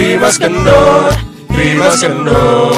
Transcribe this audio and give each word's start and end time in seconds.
Rimas 0.00 0.40
Kendor, 0.40 1.12
Rimas 1.52 2.00
Kendor. 2.00 2.72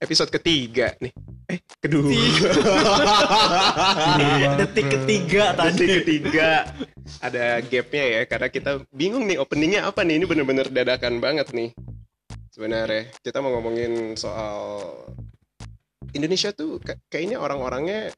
Episode 0.00 0.32
ketiga 0.40 0.96
nih. 1.04 1.12
Eh, 1.52 1.60
kedua. 1.84 2.08
Detik 4.56 4.88
ketiga 4.88 5.52
tadi. 5.52 5.76
Detik 5.76 6.00
ketiga. 6.00 6.64
Ada 7.20 7.60
gapnya 7.60 8.04
ya, 8.08 8.20
karena 8.24 8.48
kita 8.48 8.88
bingung 8.88 9.28
nih 9.28 9.36
openingnya 9.36 9.84
apa 9.84 10.00
nih. 10.00 10.16
Ini 10.16 10.24
bener-bener 10.24 10.72
dadakan 10.72 11.20
banget 11.20 11.52
nih. 11.52 11.76
Sebenarnya 12.56 13.12
kita 13.20 13.44
mau 13.44 13.52
ngomongin 13.52 14.16
soal 14.16 14.80
Indonesia 16.12 16.50
tuh 16.52 16.80
ka- 16.80 17.00
kayaknya 17.08 17.40
orang-orangnya 17.40 18.12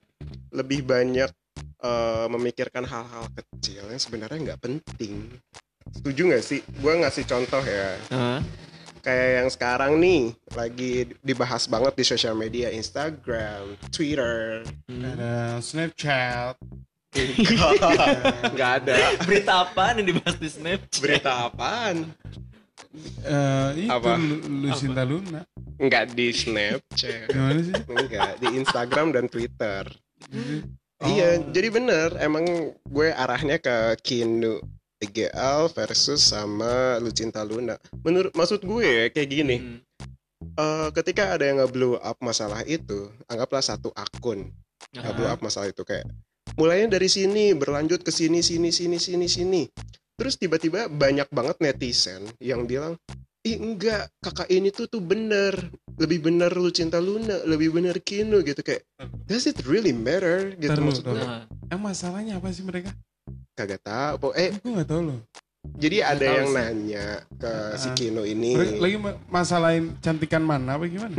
lebih 0.50 0.84
banyak 0.84 1.30
eh, 1.80 2.27
memikirkan 2.28 2.84
hal-hal 2.84 3.24
kecil 3.32 3.88
yang 3.88 4.01
sebenarnya 4.01 4.52
nggak 4.52 4.60
penting. 4.60 5.32
Setuju 5.91 6.20
nggak 6.29 6.45
sih? 6.45 6.60
Gue 6.79 7.01
ngasih 7.01 7.24
contoh 7.24 7.62
ya. 7.65 7.96
Hah? 8.12 8.41
kayak 9.01 9.29
yang 9.41 9.48
sekarang 9.48 9.92
nih 9.96 10.37
lagi 10.52 11.09
dibahas 11.24 11.65
banget 11.65 11.96
di 11.96 12.05
sosial 12.05 12.37
media 12.37 12.68
Instagram, 12.68 13.80
Twitter. 13.88 14.60
ada 14.93 15.57
Snapchat 15.65 16.60
Nggak 18.54 18.70
ada. 18.84 18.95
Berita 19.27 19.66
apa 19.66 19.96
nih 19.98 20.04
dibahas 20.04 20.37
di 20.38 20.48
Snapchat? 20.52 21.01
Berita 21.02 21.51
apaan? 21.51 22.07
Eh 23.23 23.70
itu 23.77 23.91
Apa? 23.91 24.16
Lu- 24.16 24.45
Lucinta 24.66 25.02
Luna 25.02 25.43
Nggak 25.80 26.05
di 26.12 26.29
Snapchat. 26.29 27.33
gimana 27.33 27.61
sih 27.65 27.75
Enggak, 27.88 28.33
di 28.37 28.48
Instagram 28.52 29.16
dan 29.16 29.27
Twitter. 29.27 29.88
Oh. 31.01 31.09
Iya, 31.09 31.41
jadi 31.48 31.73
bener. 31.73 32.12
Emang 32.21 32.45
gue 32.77 33.09
arahnya 33.09 33.57
ke 33.57 33.96
Kinu 34.04 34.60
EGL 35.01 35.73
versus 35.73 36.21
sama 36.21 37.01
Lucinta 37.01 37.41
Luna. 37.41 37.80
Menurut 38.04 38.37
maksud 38.37 38.60
gue 38.60 38.85
ya, 38.85 39.04
kayak 39.09 39.30
gini. 39.32 39.57
Hmm. 39.57 39.80
eh, 40.52 40.88
ketika 40.93 41.32
ada 41.32 41.49
yang 41.49 41.65
nge-blow 41.65 41.97
up 41.97 42.21
masalah 42.21 42.60
itu, 42.69 43.09
anggaplah 43.24 43.65
satu 43.65 43.88
akun 43.97 44.52
nge-blow 44.93 45.29
up 45.29 45.41
masalah 45.41 45.69
itu 45.69 45.80
kayak 45.80 46.04
mulainya 46.57 47.01
dari 47.01 47.09
sini 47.09 47.57
berlanjut 47.57 48.04
ke 48.04 48.13
sini 48.13 48.45
sini 48.45 48.69
sini 48.69 49.01
sini 49.01 49.24
sini. 49.24 49.63
Terus 50.21 50.37
tiba-tiba 50.37 50.93
banyak 50.93 51.32
banget 51.32 51.57
netizen 51.65 52.29
yang 52.45 52.68
bilang, 52.68 53.01
"Ih 53.40 53.57
enggak, 53.57 54.13
kakak 54.21 54.52
ini 54.52 54.68
tuh 54.68 54.85
tuh 54.85 55.01
bener, 55.01 55.57
lebih 55.96 56.29
bener 56.29 56.52
Lucinta 56.60 57.01
Luna, 57.01 57.40
lebih 57.49 57.73
bener 57.73 58.04
Kino 58.04 58.45
gitu. 58.45 58.60
Kayak 58.60 58.85
does 59.24 59.48
it 59.48 59.57
really 59.65 59.96
matter? 59.96 60.52
Gitu 60.60 60.68
Ntar 60.68 60.85
lu, 60.85 60.93
maksud 60.93 61.04
ntar 61.09 61.13
gue 61.16 61.24
lu. 61.24 61.24
Nah, 61.24 61.45
eh 61.73 61.80
masalahnya 61.80 62.37
apa 62.37 62.52
sih 62.52 62.68
mereka? 62.68 62.93
Kagak 63.57 63.80
tahu. 63.80 64.37
Eh 64.37 64.53
gue 64.60 64.72
nggak 64.76 64.88
tahu 64.93 65.03
loh 65.09 65.21
jadi 65.62 65.97
ada 66.06 66.25
yang 66.25 66.47
sih. 66.47 66.55
nanya 66.55 67.06
ke 67.34 67.53
si 67.75 67.87
Ah. 67.87 67.94
Kino 67.94 68.22
ini. 68.22 68.55
Lagi 68.56 68.97
ma- 68.97 69.19
masalahin 69.28 69.91
cantikan 69.99 70.41
mana 70.41 70.77
apa 70.77 70.87
gimana 70.87 71.12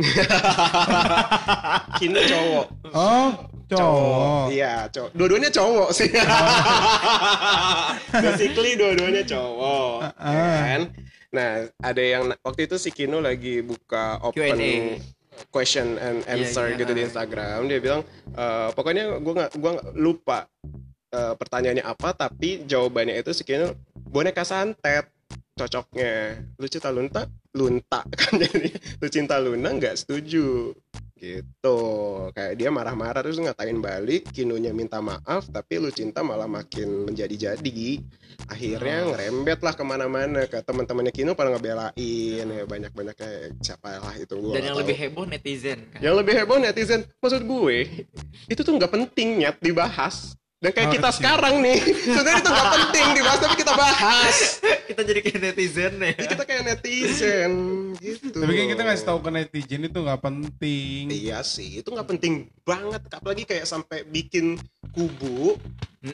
Kino 1.98 2.18
cowok. 2.20 2.66
oh 2.88 3.30
cowok 3.66 4.44
Iya, 4.50 4.86
cowok. 4.88 5.10
Dua-duanya 5.12 5.48
cowok 5.48 5.88
sih. 5.90 6.10
Basically 8.14 8.70
dua-duanya 8.74 9.22
cowok, 9.24 9.96
Ah. 10.12 10.60
kan? 10.60 10.80
Nah, 11.32 11.48
ada 11.80 12.02
yang 12.02 12.22
waktu 12.38 12.66
itu 12.66 12.76
si 12.76 12.90
Kino 12.90 13.18
lagi 13.18 13.60
buka 13.60 14.18
open 14.22 14.52
Q&A. 14.52 15.00
question 15.48 15.96
and 15.96 16.20
Iya, 16.20 16.28
answer 16.36 16.68
iya. 16.68 16.76
gitu 16.76 16.92
di 16.92 17.00
Instagram. 17.02 17.64
Dia 17.64 17.78
bilang, 17.78 18.00
"Eh, 18.28 18.68
pokoknya 18.70 19.16
gue 19.16 19.32
nggak 19.32 19.50
gua 19.56 19.70
nggak 19.72 19.88
lupa 19.96 20.38
eh, 21.08 21.32
pertanyaannya 21.34 21.82
apa, 21.82 22.14
tapi 22.14 22.62
jawabannya 22.62 23.14
itu 23.14 23.30
si 23.32 23.42
Kino 23.42 23.72
boneka 24.12 24.44
santet 24.44 25.08
cocoknya. 25.52 26.36
Lu 26.54 26.66
cinta 26.66 26.88
lunta, 26.88 27.24
lunta 27.52 28.00
kan 28.20 28.32
jadi 28.34 28.68
lu 28.98 29.08
cinta 29.08 29.36
Luna 29.36 29.72
nggak 29.72 29.96
setuju 29.98 30.72
gitu 31.14 31.78
kayak 32.34 32.58
dia 32.58 32.66
marah-marah 32.66 33.22
terus 33.22 33.38
ngatain 33.38 33.78
balik 33.78 34.26
Kinonya 34.26 34.74
minta 34.74 34.98
maaf 34.98 35.46
tapi 35.46 35.78
lu 35.78 35.86
cinta 35.88 36.18
malah 36.20 36.50
makin 36.50 37.06
menjadi-jadi 37.06 38.02
akhirnya 38.48 38.96
Oh. 38.98 39.14
ngerembet 39.14 39.62
lah 39.62 39.70
ke 39.70 39.84
mana-mana 39.86 40.50
ke 40.50 40.58
teman-temannya 40.58 41.14
Kino 41.14 41.38
pada 41.38 41.54
ngebelain 41.54 41.94
ya 42.42 42.66
banyak-banyak 42.66 43.14
kayak 43.14 43.54
siapa 43.62 44.02
lah 44.02 44.18
itu 44.18 44.34
gua 44.34 44.50
Dan 44.52 44.62
yang 44.64 44.74
tahu. 44.74 44.82
lebih 44.82 44.96
heboh 44.98 45.24
netizen 45.24 45.78
kan. 45.94 46.00
yang 46.02 46.14
lebih 46.18 46.34
heboh 46.34 46.58
netizen 46.58 47.06
maksud 47.16 47.46
gue 47.46 47.76
itu 48.50 48.60
tuh 48.60 48.74
nggak 48.74 48.90
penting 48.90 49.28
nyet 49.38 49.62
dibahas 49.62 50.34
dan 50.62 50.70
kayak 50.70 50.86
Hal 50.86 50.94
kita 50.94 51.08
kecil. 51.08 51.18
sekarang 51.18 51.54
nih 51.58 51.78
sebenarnya 52.06 52.38
itu 52.38 52.50
nggak 52.50 52.70
penting 52.72 53.06
dibahas 53.12 53.40
tapi 53.40 53.54
kita 53.58 53.72
bahas 53.74 54.36
Kita 54.82 55.00
jadi 55.02 55.20
kayak 55.20 55.40
netizen 55.42 55.92
ya. 55.96 56.10
Jadi 56.12 56.28
kita 56.28 56.44
kayak 56.44 56.62
netizen 56.64 57.52
gitu 57.96 58.36
tapi 58.36 58.52
kan 58.54 58.66
kita 58.70 58.82
ngasih 58.82 59.04
tahu 59.04 59.18
ke 59.18 59.30
netizen 59.32 59.82
itu 59.82 59.98
nggak 59.98 60.20
penting 60.20 61.04
Iya 61.08 61.38
sih, 61.42 61.80
itu 61.80 61.88
nggak 61.88 62.08
penting 62.08 62.32
banget. 62.62 63.02
Apalagi 63.08 63.42
kayak 63.42 63.64
sampai 63.64 64.04
bikin 64.04 64.54
kubu 64.90 65.58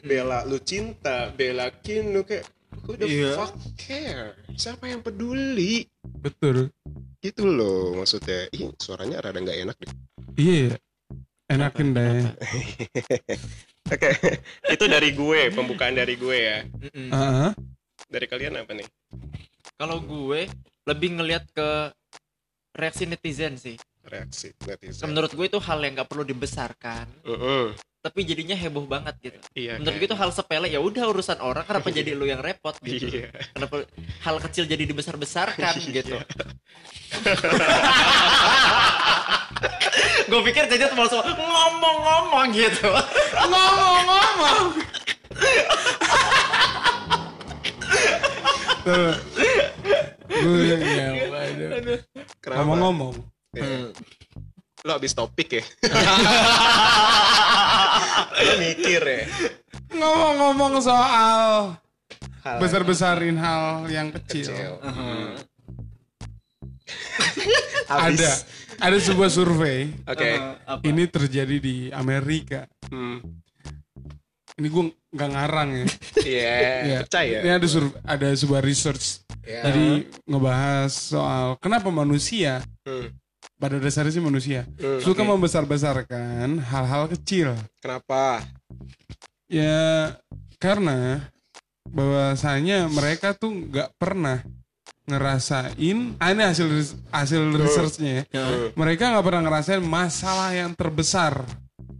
bela 0.01 0.41
lu 0.43 0.57
cinta, 0.59 1.29
bela 1.29 1.69
kinu 1.75 2.23
kayak 2.23 2.47
who 2.83 2.93
the 2.93 3.05
Iya. 3.05 3.35
fuck 3.35 3.53
care? 3.75 4.33
Siapa 4.53 4.85
yang 4.85 4.99
peduli? 4.99 5.85
betul 6.17 6.73
Gitu 7.19 7.43
loh 7.43 7.93
maksudnya. 7.93 8.47
Ih, 8.49 8.71
suaranya 8.75 9.19
rada 9.19 9.37
nggak 9.37 9.59
enak 9.61 9.77
deh. 9.77 9.93
iya 10.35 10.71
enakin 11.45 11.91
deh 11.91 12.23
Oke, 13.89 14.09
itu 14.75 14.85
dari 14.85 15.09
gue, 15.17 15.49
pembukaan 15.49 15.97
dari 15.97 16.13
gue 16.13 16.37
ya. 16.37 16.59
Mm-mm. 16.65 17.09
Ah, 17.09 17.51
Dari 18.05 18.25
kalian 18.29 18.61
apa 18.61 18.77
nih? 18.77 18.85
Kalau 19.81 19.97
gue 19.97 20.45
lebih 20.85 21.09
ngelihat 21.17 21.49
ke 21.49 21.89
reaksi 22.77 23.09
netizen 23.09 23.57
sih. 23.57 23.77
Reaksi 24.05 24.53
netizen. 24.65 25.09
Menurut 25.09 25.33
gue 25.33 25.45
itu 25.49 25.57
hal 25.57 25.81
yang 25.81 25.97
nggak 25.97 26.09
perlu 26.09 26.21
dibesarkan, 26.21 27.09
Mm-mm. 27.25 27.73
Tapi 27.99 28.23
jadinya 28.23 28.55
heboh 28.55 28.87
banget 28.87 29.11
gitu. 29.19 29.35
Iya. 29.59 29.75
Menurut 29.75 29.99
gue 29.99 30.07
itu 30.07 30.15
hal 30.15 30.31
sepele 30.31 30.71
ya 30.71 30.79
udah 30.79 31.03
urusan 31.11 31.43
orang 31.43 31.67
kenapa 31.67 31.91
jadi 31.91 32.15
lu 32.15 32.23
yang 32.31 32.39
repot 32.39 32.71
gitu. 32.79 33.11
Iya. 33.11 33.27
Kenapa 33.51 33.83
hal 34.23 34.35
kecil 34.39 34.63
jadi 34.63 34.87
dibesar-besarkan 34.87 35.75
gitu. 35.91 36.15
gue 40.29 40.41
pikir 40.45 40.69
Jaja 40.69 40.87
tuh 40.93 40.97
langsung 40.97 41.19
ngomong-ngomong 41.25 42.47
gitu. 42.55 42.87
ngomong-ngomong 43.49 44.77
gue 50.29 50.63
yang 50.69 50.81
ngomong-ngomong 52.45 53.15
Iya. 53.19 53.38
Lo 54.89 54.97
habis 54.97 55.13
topik 55.13 55.53
ya? 55.53 55.63
Lo 58.39 58.53
mikir 58.57 58.97
ya? 58.97 59.21
ngomong-ngomong 59.89 60.81
soal 60.81 61.77
Hal 62.41 62.57
besar-besarin 62.57 63.37
hal 63.37 63.85
yang 63.85 64.09
kecil, 64.09 64.49
kecil. 64.49 64.73
ada 67.89 68.31
ada 68.79 68.97
sebuah 68.97 69.29
survei 69.29 69.93
Oke. 70.05 70.41
Apa? 70.65 70.81
ini 70.83 71.05
terjadi 71.05 71.57
di 71.57 71.75
Amerika 71.91 72.65
Hmm. 72.89 73.21
ini 74.57 74.67
gue 74.67 74.83
nggak 75.07 75.29
ngarang 75.29 75.69
ya 75.71 75.85
Iya, 76.17 76.49
Ya, 76.91 76.99
percaya. 77.05 77.37
ini 77.41 77.51
ada 77.51 77.67
sur 77.67 77.85
ada 78.01 78.27
sebuah 78.33 78.61
research 78.63 79.21
Ya. 79.45 79.61
tadi 79.61 80.05
ngebahas 80.25 80.89
soal 80.89 81.57
kenapa 81.57 81.89
manusia 81.89 82.65
Hmm. 82.81 83.13
Pada 83.59 83.75
dasarnya 83.75 84.09
sih 84.09 84.23
manusia 84.23 84.63
Hmm, 84.79 85.03
suka 85.03 85.21
oke. 85.21 85.29
membesar-besarkan 85.29 86.63
hal-hal 86.63 87.11
kecil 87.11 87.53
Kenapa? 87.77 88.41
ya 89.45 90.15
karena 90.55 91.27
bahwasanya 91.85 92.87
mereka 92.87 93.33
tuh 93.33 93.51
nggak 93.67 93.91
pernah 93.95 94.41
ngerasain 95.03 96.15
ah, 96.15 96.29
ini 96.29 96.43
hasil 96.45 96.67
hasil 97.09 97.41
researchnya 97.51 98.23
ya. 98.23 98.23
Ya. 98.29 98.45
mereka 98.73 99.09
nggak 99.09 99.25
pernah 99.25 99.41
ngerasain 99.41 99.81
masalah 99.81 100.53
yang 100.53 100.71
terbesar 100.71 101.41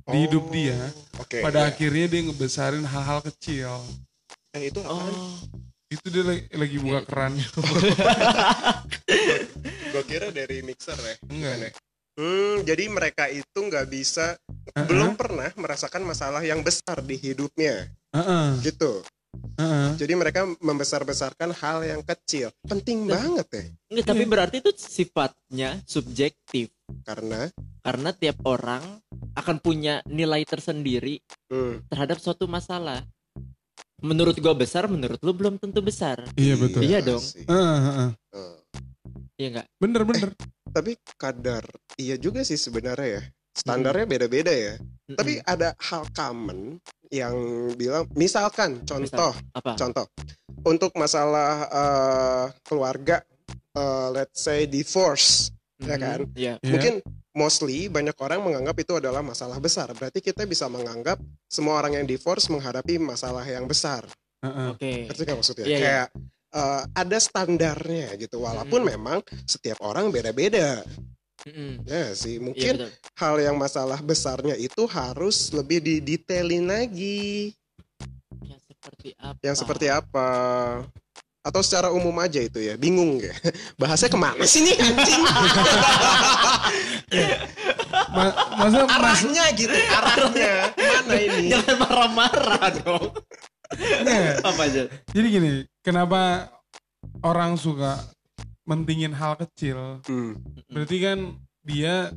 di 0.05 0.25
hidup 0.25 0.45
Oh, 0.45 0.53
dia 0.53 0.77
Oke. 1.17 1.41
pada 1.41 1.65
iya. 1.65 1.69
akhirnya 1.69 2.05
dia 2.05 2.21
ngebesarin 2.23 2.85
hal-hal 2.85 3.19
kecil 3.25 3.81
Eh, 4.53 4.69
itu 4.69 4.81
apaan? 4.81 5.09
Oh. 5.09 5.33
itu 5.89 6.05
dia 6.07 6.21
lagi, 6.21 6.43
lagi 6.53 6.77
buka 6.77 7.01
keran 7.01 7.33
Gue 9.89 10.03
kira 10.05 10.29
dari 10.29 10.61
mixer 10.61 10.93
ya. 10.93 11.15
Enggak. 11.25 11.55
Ya? 11.57 11.69
Hmm, 12.19 12.61
jadi 12.67 12.83
mereka 12.91 13.25
itu 13.31 13.57
nggak 13.57 13.87
bisa, 13.89 14.37
Uh-uh. 14.75 14.85
belum 14.85 15.17
pernah 15.17 15.49
merasakan 15.55 16.03
masalah 16.05 16.43
yang 16.45 16.61
besar 16.61 17.01
di 17.01 17.15
hidupnya, 17.17 17.89
Heeh. 18.13 18.59
gitu. 18.61 19.01
Heeh. 19.57 19.97
Jadi 19.97 20.13
mereka 20.13 20.45
membesar-besarkan 20.61 21.55
hal 21.57 21.81
yang 21.87 22.01
kecil. 22.03 22.53
Penting 22.67 23.07
banget 23.07 23.47
ya. 23.49 23.65
Nggak, 23.89 24.05
tapi 24.05 24.23
berarti 24.29 24.55
itu 24.61 24.71
sifatnya 24.77 25.81
subjektif 25.89 26.69
Karena 27.07 27.49
karena 27.81 28.09
tiap 28.13 28.37
orang 28.45 28.83
akan 29.33 29.57
punya 29.63 30.03
nilai 30.05 30.43
tersendiri 30.43 31.23
hmm, 31.49 31.87
terhadap 31.89 32.19
suatu 32.19 32.45
masalah. 32.45 33.01
Menurut 34.03 34.35
gua 34.43 34.53
besar, 34.53 34.85
menurut 34.91 35.19
lu 35.23 35.31
belum 35.31 35.55
tentu 35.55 35.79
besar. 35.79 36.23
Iya 36.35 36.55
betul. 36.59 36.81
Iya 36.83 36.99
dong. 36.99 37.23
heeh. 37.47 38.09
Eh, 38.35 38.58
Iya 39.39 39.47
enggak? 39.49 39.67
Bener 39.79 40.01
bener. 40.03 40.29
tapi 40.75 40.93
kadar 41.17 41.65
iya 41.95 42.13
juga 42.15 42.43
sih 42.43 42.59
sebenarnya 42.59 43.09
ya. 43.09 43.23
Standarnya 43.55 44.05
beda-beda 44.05 44.51
ya. 44.51 44.75
Tapi 45.09 45.41
ada 45.41 45.73
hal 45.81 46.05
common 46.13 46.77
yang 47.09 47.33
bilang 47.73 48.05
misalkan 48.13 48.85
contoh 48.85 49.33
apa? 49.51 49.73
contoh 49.73 50.05
untuk 50.61 50.93
masalah 50.93 51.65
eh, 51.65 52.45
keluarga 52.61 53.17
eh, 53.73 54.07
let's 54.13 54.37
say 54.37 54.67
divorce 54.67 55.49
ya 55.81 55.95
Mhm. 55.95 55.97
kan? 55.97 56.19
Iya. 56.35 56.53
Iya. 56.59 56.69
mungkin 56.69 56.93
mostly 57.31 57.87
banyak 57.87 58.13
orang 58.19 58.43
menganggap 58.43 58.75
itu 58.77 58.93
adalah 58.93 59.23
masalah 59.23 59.57
besar 59.57 59.89
berarti 59.91 60.19
kita 60.19 60.43
bisa 60.43 60.67
menganggap 60.67 61.17
semua 61.47 61.79
orang 61.79 61.97
yang 61.97 62.05
divorce 62.05 62.45
menghadapi 62.47 62.99
masalah 62.99 63.41
yang 63.41 63.63
besar 63.63 64.03
Heeh. 64.39 64.67
Oke. 64.69 64.91
ngerti 65.07 65.21
nggak 65.23 65.37
maksudnya 65.37 65.65
Iya, 65.65 65.71
iya. 65.71 65.79
kayak 65.81 66.07
eh, 66.51 66.81
ada 66.91 67.17
standarnya 67.17 68.13
gitu 68.15 68.39
walaupun 68.39 68.81
Mhm. 68.81 68.89
memang 68.89 69.17
setiap 69.43 69.79
orang 69.79 70.09
beda-beda 70.09 70.81
Mm-mm. 71.41 71.81
ya 71.83 72.11
sih 72.11 72.35
Iya 72.35 72.41
mungkin 72.41 72.73
betul. 72.75 72.91
hal 73.15 73.35
yang 73.39 73.55
masalah 73.55 73.99
besarnya 73.99 74.55
itu 74.55 74.83
harus 74.85 75.49
lebih 75.49 75.79
didetailin 75.79 76.65
lagi 76.65 77.55
Yang 78.41 78.61
seperti 78.67 79.09
apa? 79.15 79.39
yang 79.39 79.55
seperti 79.55 79.87
apa 79.87 80.29
atau 81.39 81.63
secara 81.63 81.87
umum 81.89 82.11
aja 82.19 82.37
itu 82.37 82.59
ya 82.59 82.75
bingung 82.75 83.17
ya 83.17 83.31
bahasanya 83.79 84.11
ke 84.11 84.19
mana 84.19 84.43
sih 84.43 84.59
nih 84.61 84.75
anjing 84.75 85.23
Ma- 88.09 88.35
mas 88.59 88.73
arahnya 88.75 89.45
gitu 89.55 89.71
arahnya 89.71 90.53
mana 90.75 91.15
ini 91.15 91.47
Jangan 91.49 91.75
marah-marah 91.79 92.69
dong. 92.75 93.05
Nggak. 93.71 94.35
apa 94.49 94.61
aja? 94.63 94.83
jadi 95.07 95.27
gini, 95.27 95.51
kenapa 95.79 96.49
orang 97.19 97.53
suka 97.55 97.97
mentingin 98.63 99.11
hal 99.11 99.33
kecil? 99.35 100.01
Hmm, 100.03 100.37
Berarti 100.67 100.97
kan 100.99 101.17
dia 101.61 102.09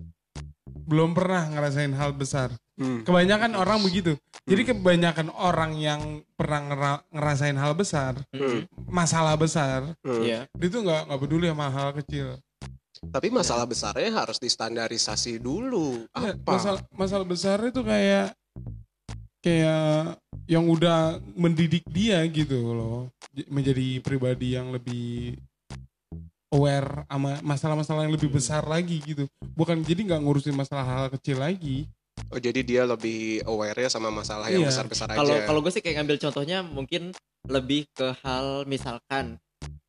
belum 0.82 1.12
pernah 1.12 1.46
ngerasain 1.46 1.92
hal 1.92 2.12
besar. 2.12 2.52
hmm, 2.74 3.04
Kebanyakan 3.04 3.52
orang 3.54 3.80
begitu. 3.80 4.16
Jadi 4.42 4.62
kebanyakan 4.66 5.30
orang 5.30 5.76
yang 5.76 6.00
pernah 6.32 6.60
ngera- 6.60 7.04
ngerasain 7.08 7.54
hal 7.54 7.72
besar, 7.72 8.18
Mm-mm. 8.30 8.66
masalah 8.84 9.32
besar, 9.34 9.94
hmm. 10.00 10.20
Iya. 10.20 10.40
dia 10.50 10.68
tuh 10.68 10.82
nggak 10.82 11.02
nggak 11.06 11.20
peduli 11.20 11.46
sama 11.46 11.68
hal 11.68 11.90
kecil. 11.96 12.36
tapi 13.04 13.28
masalah 13.28 13.66
besarnya 13.66 14.14
harus 14.14 14.38
distandarisasi 14.38 15.34
dulu 15.36 16.06
Ya, 16.14 16.38
apa 16.38 16.46
masalah 16.48 16.80
masalah 16.92 17.26
besar 17.26 17.58
itu 17.60 17.82
kayak 17.82 18.30
kayak 19.42 20.16
yang 20.46 20.64
udah 20.64 20.98
mendidik 21.34 21.82
dia 21.90 22.22
gitu 22.26 22.56
loh 22.72 22.98
menjadi 23.50 23.98
pribadi 23.98 24.54
yang 24.54 24.70
lebih 24.70 25.34
aware 26.52 27.08
sama 27.08 27.40
masalah-masalah 27.40 28.04
yang 28.04 28.14
lebih 28.14 28.28
besar 28.28 28.62
lagi 28.64 29.00
gitu 29.00 29.24
bukan 29.56 29.80
jadi 29.80 30.00
nggak 30.04 30.22
ngurusin 30.22 30.52
masalah 30.52 30.84
hal 30.84 31.06
kecil 31.10 31.40
lagi 31.40 31.88
oh 32.28 32.36
jadi 32.36 32.60
dia 32.60 32.82
lebih 32.84 33.42
aware 33.44 33.76
ya 33.76 33.88
sama 33.88 34.12
masalah 34.12 34.46
yang 34.46 34.62
Iya. 34.62 34.68
besar-besar 34.68 35.08
aja 35.10 35.18
Kalau 35.18 35.36
kalau 35.48 35.60
gue 35.64 35.72
sih 35.72 35.80
kayak 35.80 36.02
ngambil 36.02 36.16
contohnya 36.20 36.58
mungkin 36.60 37.02
lebih 37.48 37.88
ke 37.90 38.14
hal 38.22 38.68
misalkan 38.68 39.40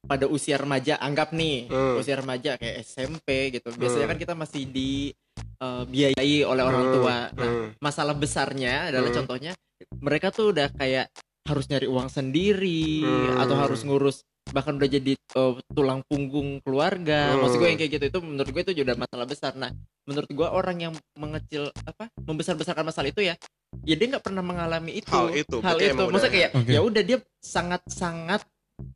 pada 0.04 0.28
usia 0.28 0.56
remaja 0.58 0.98
anggap 0.98 1.32
nih 1.32 1.68
Hmm. 1.68 2.00
usia 2.00 2.20
remaja 2.20 2.60
kayak 2.60 2.84
SMP 2.84 3.56
gitu. 3.56 3.72
Biasanya 3.72 4.04
Hmm. 4.04 4.12
kan 4.12 4.20
kita 4.20 4.34
masih 4.36 4.68
dibiayai 5.86 6.44
oleh 6.44 6.64
orang 6.64 6.84
Hmm, 6.84 6.94
tua. 6.94 7.18
Nah, 7.32 7.48
hmm. 7.48 7.68
masalah 7.80 8.14
besarnya 8.14 8.90
adalah 8.90 9.10
Hmm. 9.10 9.18
contohnya 9.20 9.52
mereka 9.98 10.30
tuh 10.30 10.52
udah 10.52 10.68
kayak 10.72 11.08
harus 11.44 11.66
nyari 11.68 11.86
uang 11.86 12.08
sendiri 12.08 13.04
Hmm. 13.04 13.40
atau 13.40 13.56
harus 13.58 13.84
ngurus 13.84 14.24
bahkan 14.46 14.76
udah 14.76 14.86
jadi 14.88 15.16
eh, 15.16 15.54
tulang 15.68 16.06
punggung 16.06 16.62
keluarga. 16.62 17.34
Hmm. 17.34 17.42
Maksud 17.42 17.58
gue 17.58 17.68
yang 17.68 17.80
kayak 17.80 17.92
gitu 17.92 18.06
itu 18.08 18.20
menurut 18.22 18.50
gue 18.50 18.64
itu 18.64 18.74
juga 18.76 18.94
masalah 18.94 19.26
besar. 19.26 19.52
Nah, 19.56 19.72
menurut 20.04 20.30
gue 20.30 20.46
orang 20.46 20.78
yang 20.80 20.94
mengecil 21.16 21.74
apa 21.82 22.06
membesar-besarkan 22.20 22.86
masalah 22.86 23.10
itu 23.10 23.24
ya 23.24 23.34
ya 23.82 23.96
dia 23.96 24.08
nggak 24.08 24.22
pernah 24.22 24.46
mengalami 24.46 25.02
itu 25.02 25.10
Hal 25.10 25.34
itu, 25.34 25.58
hal 25.60 25.78
itu 25.82 25.98
maksudnya 25.98 26.14
udah- 26.14 26.30
kayak 26.30 26.52
Oke. 26.54 26.70
ya 26.70 26.80
udah 26.80 27.02
dia 27.02 27.18
sangat-sangat 27.42 28.42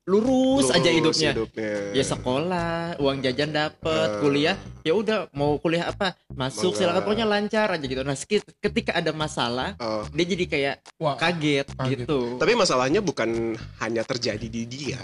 lurus, 0.08 0.72
aja 0.72 0.88
Lurus 0.88 1.20
hidupnya. 1.20 1.92
ya 1.92 2.00
sekolah 2.02 2.96
uang 2.98 3.20
jajan 3.20 3.52
dapet 3.52 4.08
Eh. 4.08 4.20
kuliah. 4.20 4.58
Ya 4.82 4.96
udah 4.96 5.28
mau 5.32 5.60
kuliah 5.60 5.92
apa? 5.92 6.16
Masuk 6.32 6.74
silakan. 6.74 7.04
pokoknya 7.04 7.28
lancar 7.28 7.68
aja 7.70 7.84
gitu. 7.84 8.02
Nah 8.02 8.16
ketika 8.58 8.96
ada 8.96 9.12
masalah 9.12 9.76
Oh, 9.78 10.08
dia 10.10 10.26
jadi 10.26 10.46
kayak 10.48 10.76
wah 10.96 11.16
kaget, 11.16 11.68
Kaget. 11.70 12.08
gitu. 12.08 12.40
Tapi 12.40 12.56
masalahnya 12.56 13.04
bukan 13.04 13.54
hanya 13.78 14.08
terjadi 14.08 14.48
di 14.48 14.64
dia. 14.64 15.00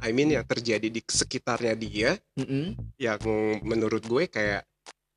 I 0.00 0.14
mean 0.14 0.30
yang 0.30 0.46
terjadi 0.46 0.86
di 0.86 1.02
sekitarnya 1.02 1.74
dia. 1.74 2.10
Mm-mm. 2.38 2.78
yang 2.96 3.20
menurut 3.60 4.00
gue 4.00 4.30
kayak 4.30 4.62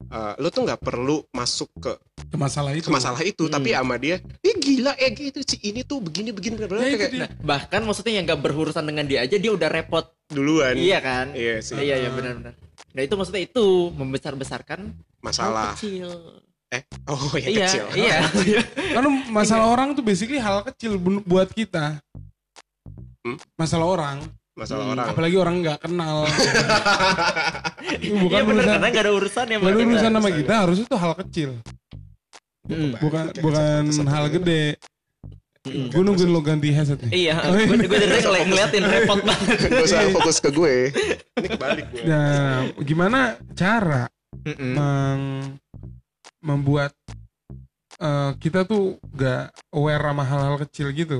eh, 0.05 0.33
lu 0.37 0.47
tuh 0.47 0.61
nggak 0.63 0.79
perlu 0.79 1.23
masuk 1.29 1.69
ke, 1.75 1.91
ke 2.23 2.35
masalah 2.35 2.71
itu. 2.71 2.87
ke 2.87 2.91
masalah 2.91 3.21
itu 3.21 3.43
Hmm. 3.43 3.53
tapi 3.53 3.69
sama 3.71 3.95
dia 3.95 4.17
eh 4.39 4.55
gila 4.55 4.93
eh 4.95 5.11
gitu 5.11 5.39
si 5.41 5.57
ini 5.61 5.81
tuh 5.81 5.99
begini 5.99 6.29
begini 6.29 6.55
bla, 6.55 6.67
bla, 6.67 6.81
Ya, 6.81 6.97
kayak 6.97 7.11
nah. 7.13 7.29
Bahkan 7.39 7.81
maksudnya 7.83 8.13
yang 8.13 8.25
gak 8.25 8.39
berurusan 8.39 8.83
dengan 8.83 9.03
dia 9.03 9.21
aja 9.21 9.35
dia 9.35 9.49
udah 9.49 9.67
repot. 9.67 10.05
Duluan. 10.27 10.73
Iya 10.73 10.97
kan? 10.97 11.31
Iya 11.31 11.59
sih. 11.59 11.75
Iya 11.75 11.95
iya 11.99 12.09
benar-benar 12.09 12.53
nah 12.93 13.01
itu 13.01 13.13
maksudnya 13.13 13.41
itu 13.41 13.65
membesar-besarkan 13.91 14.79
hal 14.85 15.17
masalah 15.19 15.73
kecil 15.73 16.13
oh 17.05 17.33
yang 17.35 17.49
iya 17.51 17.65
kecil. 17.65 17.85
iya. 17.95 18.17
Karena 18.93 19.09
masalah 19.29 19.65
orang 19.67 19.93
tuh 19.93 20.01
basically 20.01 20.37
hal 20.37 20.61
kecil 20.63 20.97
bu- 20.97 21.21
buat 21.23 21.49
kita. 21.49 21.97
Hmm? 23.23 23.37
masalah 23.55 23.87
orang 23.87 24.17
masalah 24.53 24.83
Hmm. 24.83 24.93
orang 24.93 25.05
apalagi 25.09 25.35
orang 25.35 25.55
nggak 25.59 25.79
kenal 25.81 26.17
bukan 28.21 28.31
iya 28.31 28.41
bener 28.43 28.53
urusan 28.59 28.71
karena 28.71 28.87
gak 28.87 29.03
ada 29.03 29.11
urusan 29.11 29.45
ya 29.45 29.57
ada 29.57 29.65
urusan 29.75 30.11
sama 30.11 30.19
Urusan. 30.21 30.39
kita 30.39 30.53
harus 30.55 30.77
itu 30.79 30.95
hal 30.95 31.13
kecil 31.19 31.51
Mm. 32.63 32.95
bukan 32.95 33.23
Kayak 33.27 33.43
bukan 33.43 33.59
headset- 33.83 34.07
hal 34.07 34.23
headset 34.23 34.35
gede 34.39 34.63
Mm. 35.63 35.87
gue 35.89 36.01
nungguin 36.01 36.29
lo 36.29 36.39
ganti 36.39 36.69
headset 36.69 36.99
nih 37.01 37.11
Iya, 37.23 37.35
Oh, 37.41 37.53
iya. 37.53 37.65
gue 37.65 37.75
gue 37.81 37.97
dari 37.97 38.07
tadi 38.09 38.23
ngeli- 38.23 38.45
ngeliatin 38.45 38.83
repot 38.85 39.19
banget. 39.21 39.57
Gak 39.63 39.83
usah 39.83 40.01
fokus 40.11 40.37
ke 40.37 40.49
gue 40.49 40.75
ini 41.33 41.47
kebalik 41.49 41.85
gue 41.89 42.03
nah 42.03 42.55
gimana 42.79 43.19
cara 43.51 44.07
meng- 44.45 45.59
membuat 46.39 46.95
eh, 47.97 48.31
kita 48.37 48.63
tuh 48.63 48.95
gak 49.09 49.51
aware 49.71 50.03
sama 50.03 50.23
hal-hal 50.23 50.55
kecil 50.61 50.87
gitu 50.91 51.19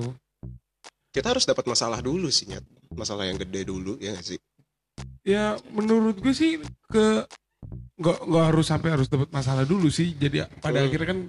kita 1.09 1.27
harus 1.29 1.43
dapat 1.43 1.63
masalah 1.65 1.99
dulu 1.99 2.27
sih 2.27 2.47
Nyat. 2.47 2.63
Masalah 2.95 3.27
yang 3.27 3.37
gede 3.37 3.67
dulu 3.67 3.97
ya 3.99 4.13
gak 4.15 4.25
sih 4.35 4.39
ya 5.23 5.55
menurut 5.71 6.19
gue 6.19 6.33
sih 6.35 6.59
ke 6.91 7.23
nggak 7.93 8.17
nggak 8.27 8.45
harus 8.51 8.65
sampai 8.67 8.89
harus 8.91 9.07
dapat 9.07 9.29
masalah 9.31 9.63
dulu 9.63 9.87
sih 9.87 10.11
jadi 10.17 10.51
pada 10.59 10.83
Hmm. 10.83 10.87
akhirnya 10.91 11.07
kan 11.07 11.19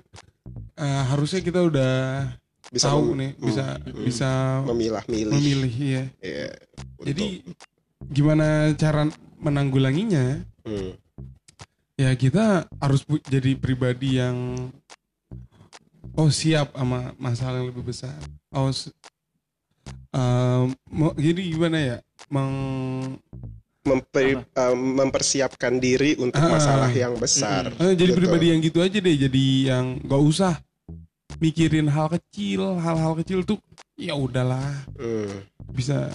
eh, 0.80 1.02
harusnya 1.14 1.40
kita 1.44 1.60
udah 1.62 1.92
bisa 2.72 2.90
tahu 2.90 3.14
nih 3.14 3.30
hmm, 3.36 3.44
bisa 3.44 3.64
hmm. 3.78 4.04
bisa 4.04 4.30
memilah-milih 4.66 5.34
memilih 5.36 5.74
ya 5.78 6.04
Iya, 6.24 6.48
jadi 7.04 7.26
gimana 8.10 8.74
cara 8.74 9.06
menanggulanginya 9.38 10.42
hmm. 10.66 10.92
ya 12.00 12.10
kita 12.18 12.66
harus 12.82 13.06
jadi 13.30 13.54
pribadi 13.54 14.18
yang 14.18 14.56
oh 16.18 16.30
siap 16.32 16.74
sama 16.74 17.14
masalah 17.20 17.62
yang 17.62 17.70
lebih 17.70 17.94
besar 17.94 18.16
oh 18.56 18.72
s- 20.14 20.16
eh, 20.16 20.62
mau- 20.90 21.16
jadi 21.16 21.40
gimana 21.44 21.78
ya 21.78 21.96
meng 22.28 22.52
Memper- 23.84 24.48
eh, 24.48 24.72
mempersiapkan 24.72 25.76
diri 25.76 26.16
untuk 26.16 26.40
Ah. 26.40 26.48
masalah 26.50 26.88
yang 26.88 27.12
besar 27.14 27.68
Eh, 27.76 27.92
jadi 27.92 28.10
Betul. 28.10 28.18
pribadi 28.24 28.46
yang 28.48 28.60
gitu 28.60 28.80
aja 28.80 28.96
deh 28.96 29.16
jadi 29.18 29.44
yang 29.68 30.00
gak 30.00 30.22
usah 30.24 30.54
mikirin 31.36 31.84
hal 31.86 32.08
kecil 32.08 32.78
hal-hal 32.78 33.12
kecil 33.14 33.44
tuh 33.44 33.60
ya 33.94 34.16
udahlah 34.16 34.88
Hmm. 34.94 35.44
bisa 35.68 36.08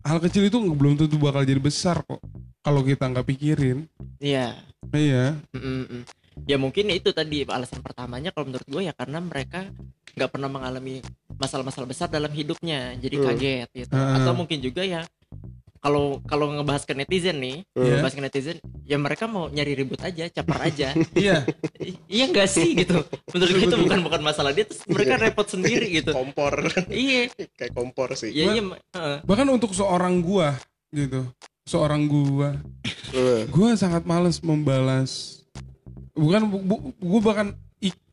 hal 0.00 0.18
kecil 0.20 0.46
itu 0.46 0.62
belum 0.62 0.94
tentu 0.94 1.18
bakal 1.18 1.42
jadi 1.42 1.58
besar 1.58 2.00
kok 2.00 2.22
kalau 2.60 2.80
kita 2.80 3.02
nggak 3.04 3.26
pikirin 3.26 3.90
Iya. 4.18 4.54
iya 4.88 5.34
Mm-mm. 5.50 6.06
Ya 6.46 6.56
mungkin 6.56 6.92
itu 6.92 7.10
tadi 7.10 7.42
alasan 7.48 7.82
pertamanya 7.82 8.30
kalau 8.30 8.52
menurut 8.52 8.68
gue 8.68 8.82
ya 8.86 8.94
karena 8.94 9.18
mereka 9.18 9.66
nggak 10.14 10.30
pernah 10.30 10.50
mengalami 10.50 11.00
masalah-masalah 11.38 11.86
besar 11.86 12.08
dalam 12.08 12.30
hidupnya, 12.30 12.94
jadi 12.98 13.16
Hmm. 13.18 13.26
kaget 13.30 13.68
gitu. 13.74 13.94
Ah. 13.94 14.18
Atau 14.22 14.34
mungkin 14.34 14.58
juga 14.58 14.82
ya 14.82 15.06
kalau 15.78 16.18
kalau 16.26 16.50
ngebahas 16.58 16.82
ke 16.82 16.90
netizen 16.90 17.38
nih, 17.38 17.62
Iya. 17.78 18.02
ngebahas 18.02 18.14
ke 18.18 18.22
netizen, 18.26 18.56
ya 18.82 18.98
mereka 18.98 19.30
mau 19.30 19.46
nyari 19.46 19.78
ribut 19.78 20.02
aja, 20.02 20.26
caper 20.26 20.58
aja. 20.58 20.90
Iya. 21.14 21.46
Iya 22.10 22.24
enggak 22.34 22.50
sih 22.50 22.74
gitu. 22.74 22.98
Menurut 23.30 23.50
gue 23.54 23.62
itu 23.70 23.76
bukan 23.86 24.00
bukan 24.02 24.20
masalah 24.26 24.50
dia, 24.50 24.66
terus 24.66 24.82
mereka 24.90 25.14
repot 25.22 25.46
sendiri 25.46 25.86
gitu. 26.02 26.10
kompor 26.10 26.66
iya, 26.90 27.30
kayak 27.54 27.72
kompor 27.78 28.18
sih 28.18 28.34
iya 28.34 28.58
iya. 28.58 28.62
heeh. 28.98 29.16
Bahkan 29.22 29.46
untuk 29.46 29.70
seorang 29.70 30.18
gua 30.18 30.58
gitu. 30.90 31.30
Seorang 31.68 32.10
gua. 32.10 32.58
Eh, 33.14 33.46
Gua 33.46 33.76
sangat 33.78 34.02
males 34.02 34.42
membalas. 34.42 35.37
Bukan 36.18 36.42
bu, 36.44 36.58
bu- 36.60 36.82
gua 36.98 37.20
bahkan 37.24 37.48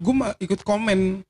ma- 0.07 0.37
ikut 0.37 0.61
komen 0.61 1.25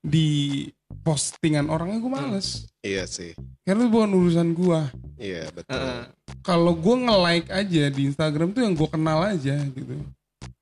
di 0.00 0.64
postingan 1.00 1.66
orangnya 1.66 1.98
gua 1.98 2.12
males. 2.16 2.70
iya 2.80 3.04
sih 3.04 3.34
Karena 3.60 3.84
itu 3.84 3.90
bukan 3.90 4.10
urusan 4.14 4.48
gua. 4.52 4.88
iya 5.16 5.50
betul 5.50 5.74
Heeh. 5.74 6.02
Kalau 6.40 6.72
gua 6.72 6.96
nge-like 6.96 7.48
aja 7.48 7.82
di 7.88 8.02
Instagram 8.06 8.48
tuh 8.50 8.62
yang 8.62 8.72
gua 8.72 8.88
kenal 8.88 9.20
aja 9.20 9.58
gitu. 9.66 9.98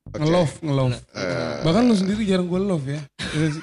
Oke. 0.09 0.19
Nge-love, 0.19 0.55
nge-love. 0.59 0.97
Eh, 1.13 1.57
Bahkan 1.63 1.83
lu 1.85 1.95
sendiri 1.95 2.25
jarang 2.25 2.45
gua 2.47 2.59
love 2.59 2.89
ya. 2.89 3.01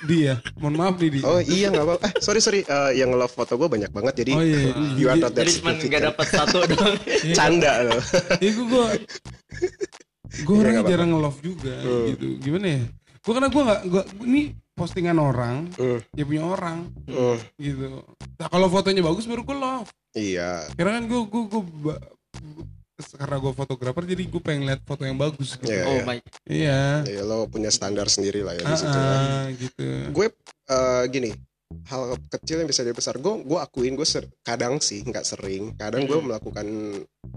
Dia. 0.06 0.38
Mohon 0.56 0.76
maaf 0.78 0.96
nih, 0.96 1.10
Di. 1.10 1.20
oh 1.22 1.42
iya 1.42 1.68
nggak 1.68 1.84
apa 1.84 1.96
eh 2.00 2.14
sorry 2.20 2.38
sorry 2.38 2.62
Eh, 2.62 2.92
yang 2.96 3.10
love 3.12 3.34
foto 3.34 3.58
gue 3.58 3.66
banyak 3.66 3.90
banget 3.90 4.14
jadi 4.22 4.32
Oh 4.32 4.46
iya. 4.46 4.78
you 4.94 5.10
are 5.10 5.18
not 5.18 5.34
that 5.34 5.42
Jadi 5.42 5.58
cuma 5.58 5.74
nggak 5.74 5.82
significant. 5.82 6.04
dapat 6.08 6.28
satu 6.30 6.58
doang. 6.64 6.96
canda 7.38 7.74
loh 7.84 8.02
Ya 8.38 8.52
gue 8.54 8.86
gue 10.38 10.50
Iya, 10.50 10.60
orangnya 10.60 10.76
nggak 10.78 10.92
jarang 10.92 11.10
nge-love 11.10 11.40
juga 11.40 11.76
Hmm. 11.78 12.06
gitu. 12.10 12.26
Gimana 12.40 12.68
ya? 12.70 12.82
Gue 13.18 13.34
karena 13.34 13.50
gue 13.50 13.62
nggak 13.64 13.82
gue 13.86 14.04
ini 14.24 14.42
postingan 14.72 15.18
orang, 15.18 15.56
Hmm, 15.74 16.00
dia 16.10 16.24
punya 16.24 16.44
orang 16.44 16.78
hmm. 17.02 17.38
gitu. 17.56 18.04
Nah 18.36 18.48
kalau 18.48 18.68
fotonya 18.68 19.00
bagus 19.02 19.24
baru 19.24 19.42
gue 19.42 19.56
love. 19.56 19.90
iya 20.14 20.64
Karena 20.74 20.98
kan 20.98 21.04
gue 21.06 21.22
gue 21.22 21.44
gue 21.76 21.96
karena 23.12 23.36
gue 23.38 23.52
fotografer 23.52 24.04
jadi 24.06 24.24
gue 24.26 24.40
pengen 24.40 24.64
lihat 24.66 24.80
foto 24.82 25.04
yang 25.04 25.16
bagus. 25.16 25.56
Gitu. 25.58 25.68
Iya, 25.70 25.84
Oh 25.84 25.94
iya. 25.94 26.04
my. 26.06 26.20
Iya. 26.46 26.80
ya 27.06 27.22
lo 27.22 27.44
punya 27.46 27.68
standar 27.68 28.08
sendiri 28.08 28.40
lah 28.40 28.54
ya 28.54 28.64
di 28.64 28.76
situ 28.78 28.96
ah, 28.98 29.44
gitu. 29.52 29.86
gue 30.10 30.28
eh, 30.66 31.04
gini 31.10 31.32
hal 31.84 32.02
kecil 32.30 32.62
yang 32.62 32.70
bisa 32.70 32.82
jadi 32.82 32.94
besar 32.94 33.18
gue 33.18 33.34
gue 33.42 33.58
akuin 33.58 33.94
gue 33.94 34.06
ser- 34.06 34.32
kadang 34.42 34.80
sih 34.80 35.02
nggak 35.02 35.24
sering 35.24 35.76
kadang 35.76 36.06
gue 36.06 36.16
Hmm. 36.16 36.30
melakukan 36.30 36.68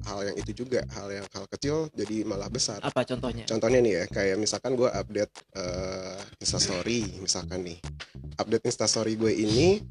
hal 0.05 0.21
yang 0.23 0.37
itu 0.37 0.53
juga 0.57 0.85
hal 0.91 1.09
yang 1.09 1.27
hal 1.29 1.45
kecil 1.49 1.91
jadi 1.93 2.23
malah 2.23 2.47
besar 2.47 2.79
Apa 2.81 3.03
contohnya? 3.03 3.43
contohnya 3.45 3.79
nih 3.79 3.93
ya 3.95 4.05
kayak 4.07 4.37
misalkan 4.37 4.75
gue 4.75 4.87
update 4.87 5.33
eh, 5.55 6.19
instastory 6.39 7.03
misalkan 7.19 7.65
nih 7.65 7.79
update 8.37 8.65
instastory 8.65 9.15
gue 9.15 9.31
ini 9.31 9.83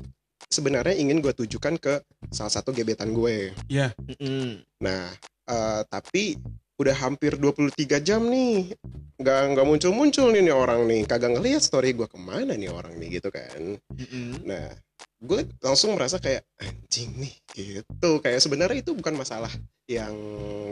sebenarnya 0.48 0.96
ingin 0.96 1.20
gue 1.20 1.34
tujukan 1.36 1.76
ke 1.76 2.00
salah 2.30 2.52
satu 2.52 2.72
gebetan 2.72 3.12
gue 3.12 3.52
Iya. 3.68 3.92
Mm-mm. 4.00 4.64
nah 4.80 5.12
eh, 5.46 5.82
tapi 5.86 6.40
udah 6.78 6.96
hampir 6.96 7.36
23 7.36 7.74
jam 8.00 8.22
nih 8.24 8.72
nggak 9.18 9.42
nggak 9.50 9.66
muncul 9.66 9.90
muncul 9.92 10.30
nih, 10.30 10.46
nih 10.46 10.54
orang 10.54 10.86
nih 10.86 11.02
kagak 11.04 11.34
ngelihat 11.34 11.58
story 11.58 11.90
gue 11.92 12.06
ke 12.06 12.22
mana 12.22 12.54
nih 12.54 12.70
orang 12.70 12.94
nih 12.96 13.18
gitu 13.18 13.34
kan 13.34 13.82
Mm-mm. 13.98 14.46
Nah, 14.46 14.70
gue 15.18 15.42
langsung 15.58 15.98
merasa 15.98 16.22
kayak 16.22 16.46
anjing 16.62 17.10
nih 17.18 17.34
gitu. 17.50 18.22
Kayak 18.22 18.46
sebenarnya 18.46 18.78
itu 18.78 18.94
bukan 18.94 19.18
masalah 19.18 19.50
yang 19.88 20.14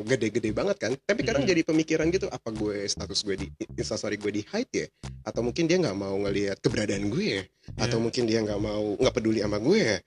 gede-gede 0.03 0.51
banget 0.51 0.77
kan. 0.77 0.91
Tapi 1.07 1.23
kadang 1.23 1.47
Mm-mm. 1.47 1.51
jadi 1.55 1.61
pemikiran 1.63 2.07
gitu, 2.11 2.27
apa 2.27 2.51
gue 2.51 2.83
status 2.85 3.23
gue 3.23 3.35
di 3.39 3.47
instastory 3.79 4.19
gue 4.19 4.31
di 4.31 4.43
hide 4.43 4.73
ya? 4.75 4.87
Atau 5.23 5.41
mungkin 5.41 5.65
dia 5.71 5.79
nggak 5.79 5.95
mau 5.95 6.15
ngelihat 6.19 6.59
keberadaan 6.59 7.07
gue 7.07 7.25
ya? 7.39 7.43
Atau 7.79 7.97
Iya. 7.97 8.03
mungkin 8.03 8.23
dia 8.27 8.39
nggak 8.43 8.59
mau 8.59 8.99
nggak 8.99 9.15
peduli 9.15 9.39
sama 9.39 9.57
gue 9.63 9.79
ya? 9.79 9.97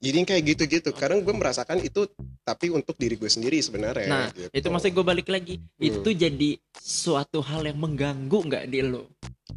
Jadi 0.00 0.16
kayak 0.24 0.42
gitu-gitu. 0.56 0.90
Kadang 0.96 1.24
gue 1.24 1.32
merasakan 1.32 1.80
itu 1.80 2.08
tapi 2.44 2.72
untuk 2.72 2.96
diri 2.96 3.16
gue 3.20 3.28
sendiri 3.28 3.60
sebenarnya. 3.60 4.08
Nah, 4.08 4.28
gitu. 4.32 4.48
itu 4.52 4.66
maksudnya 4.72 4.94
gue 4.96 5.06
balik 5.08 5.28
lagi. 5.28 5.54
Itu 5.76 6.12
jadi 6.12 6.56
suatu 6.76 7.40
hal 7.44 7.64
yang 7.68 7.80
mengganggu 7.80 8.38
nggak 8.44 8.64
di 8.68 8.80
lo? 8.84 9.08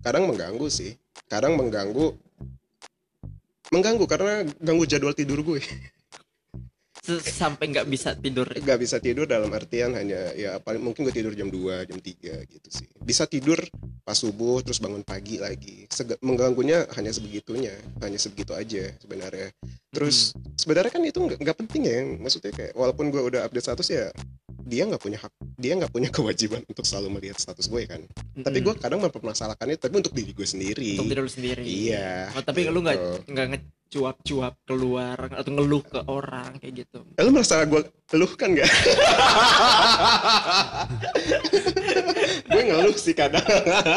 kadang 0.04 0.28
mengganggu 0.28 0.68
sih. 0.68 1.00
Kadang 1.32 1.56
mengganggu 1.56 2.12
mengganggu 3.72 4.06
karena 4.06 4.44
ganggu 4.60 4.84
jadwal 4.84 5.16
tidur 5.16 5.40
gue. 5.42 5.64
Sampai 7.04 7.68
nggak 7.68 7.88
bisa 7.92 8.16
tidur. 8.16 8.48
nggak 8.48 8.80
bisa 8.80 8.98
tidur 9.04 9.28
dalam 9.28 9.52
artian 9.52 9.92
hanya 9.92 10.32
ya 10.40 10.56
paling 10.64 10.80
mungkin 10.80 11.04
gue 11.04 11.12
tidur 11.12 11.36
jam 11.36 11.52
2, 11.52 11.84
jam 11.84 12.00
3 12.00 12.48
gitu 12.48 12.70
sih. 12.72 12.88
Bisa 13.04 13.28
tidur 13.28 13.60
pas 14.08 14.16
subuh 14.16 14.64
terus 14.64 14.80
bangun 14.80 15.04
pagi 15.04 15.36
lagi. 15.36 15.84
Sege- 15.92 16.20
mengganggunya 16.24 16.88
hanya 16.96 17.12
sebegitunya, 17.12 17.76
hanya 18.00 18.16
sebegitu 18.16 18.56
aja 18.56 18.96
sebenarnya. 19.04 19.52
Terus 19.92 20.32
sebenarnya 20.56 20.92
kan 20.96 21.04
itu 21.04 21.20
nggak 21.20 21.58
penting 21.60 21.82
ya. 21.84 22.00
Maksudnya 22.24 22.56
kayak 22.56 22.72
walaupun 22.72 23.12
gue 23.12 23.20
udah 23.20 23.52
update 23.52 23.68
status 23.68 23.88
ya 23.92 24.08
dia 24.64 24.84
nggak 24.86 25.02
punya 25.02 25.20
hak, 25.20 25.34
dia 25.58 25.74
nggak 25.76 25.92
punya 25.92 26.10
kewajiban 26.16 26.62
untuk 26.68 26.86
selalu 26.86 27.20
melihat 27.20 27.38
status 27.42 27.66
gue 27.68 27.84
kan. 27.90 28.02
Tapi 28.38 28.58
Mm-mm. 28.62 28.66
gue 28.70 28.74
kadang 28.80 29.02
mempermasalahkan 29.02 29.68
itu 29.70 29.82
tapi 29.82 29.96
untuk 30.00 30.14
diri 30.14 30.32
gue 30.32 30.48
sendiri. 30.48 30.92
untuk 30.98 31.10
diri 31.10 31.22
lu 31.22 31.32
sendiri. 31.32 31.64
Iya. 31.64 32.32
Oh, 32.38 32.44
tapi 32.44 32.70
lu 32.70 32.80
nggak 32.82 32.98
gitu. 32.98 33.18
nggak 33.34 33.48
ngecuap-cuap 33.54 34.54
keluar 34.66 35.18
atau 35.34 35.52
ngeluh 35.54 35.84
ke 35.86 36.00
orang 36.08 36.58
kayak 36.62 36.86
gitu. 36.86 37.00
Eh, 37.18 37.24
lu 37.26 37.32
merasa 37.34 37.66
gue 37.66 37.82
keluh 38.10 38.32
kan 38.38 38.54
gak? 38.54 38.70
gue 42.54 42.62
ngeluh 42.70 42.96
sih 42.98 43.16
kadang 43.18 43.46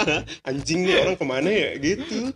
Anjing 0.48 0.86
nih 0.86 0.96
orang 1.04 1.16
ke 1.18 1.24
mana 1.26 1.50
ya 1.50 1.70
gitu 1.76 2.32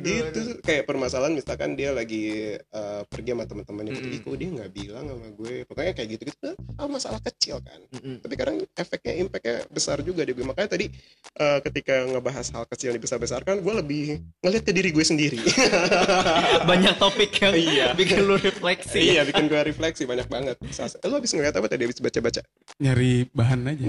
gitu 0.00 0.40
kayak 0.60 0.82
permasalahan 0.84 1.32
misalkan 1.32 1.74
dia 1.74 1.90
lagi 1.90 2.54
eh, 2.56 3.00
pergi 3.04 3.28
sama 3.30 3.44
teman-temannya 3.44 3.90
Mm-mm. 3.92 4.12
"Ih, 4.12 4.18
kok 4.20 4.34
dia 4.34 4.48
nggak 4.50 4.70
bilang 4.70 5.04
sama 5.06 5.26
gue 5.30 5.52
pokoknya 5.64 5.92
kayak 5.92 6.08
gitu 6.10 6.22
gitu 6.28 6.48
hal 6.76 6.86
masalah 6.86 7.18
kecil 7.20 7.56
kan 7.58 7.78
Mm-mm. 7.90 8.14
tapi 8.20 8.34
kadang 8.34 8.56
efeknya 8.72 9.12
impactnya 9.18 9.54
besar 9.68 9.96
juga 10.00 10.22
di 10.22 10.30
gue 10.30 10.42
makanya 10.42 10.68
tadi 10.70 10.86
eh, 11.34 11.58
ketika 11.60 11.92
ngebahas 12.06 12.46
hal 12.50 12.64
kecil 12.66 12.86
yang 12.90 12.96
dibesar-besarkan 12.98 13.54
gue 13.60 13.72
lebih 13.76 14.02
ngeliat 14.40 14.62
ke 14.62 14.70
diri 14.70 14.88
gue 14.90 15.02
sendiri 15.02 15.38
Banyak 16.70 16.94
topik 16.96 17.30
yang 17.36 17.52
Iya. 17.52 17.86
bikin 17.92 18.22
lu 18.22 18.34
refleksi. 18.36 19.10
iya 19.10 19.20
bikin 19.22 19.46
gue 19.46 19.58
refleksi 19.60 20.02
banyak 20.04 20.26
banget 20.26 20.54
eh, 20.56 20.88
lu 21.04 21.12
habis 21.14 21.30
ngeliat 21.30 21.52
apa 21.52 21.66
tadi 21.66 21.82
habis 21.84 21.98
baca-baca 21.98 22.40
Nyari 22.80 23.28
bahan 23.30 23.60
aja. 23.66 23.84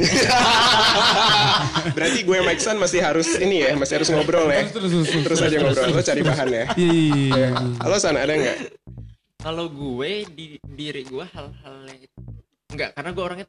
Berarti 1.96 2.20
gue 2.22 2.38
Iksan 2.52 2.76
masih 2.76 3.00
harus 3.00 3.24
ini 3.40 3.64
ya, 3.64 3.72
masih 3.74 3.96
harus 3.96 4.12
ngobrol 4.12 4.44
ya. 4.46 4.68
terus, 4.68 4.92
terus, 4.92 5.08
terus, 5.08 5.24
Terus 5.24 5.40
aja 5.40 5.56
ngobrol, 5.56 5.71
lo 5.74 6.02
cari 6.02 6.22
bahan 6.22 6.48
ya. 6.50 6.66
Iya, 6.74 6.94
iya, 6.94 7.28
iya. 7.36 7.50
Halo 7.80 7.96
San, 7.98 8.16
ada 8.16 8.32
nggak? 8.32 8.58
Kalau 9.42 9.66
gue 9.68 10.12
di 10.30 10.46
diri 10.62 11.02
gue 11.02 11.26
hal-hal 11.26 11.76
yang 11.86 12.00
itu 12.00 12.20
enggak 12.72 12.94
karena 12.94 13.10
gue 13.12 13.24
orangnya 13.24 13.48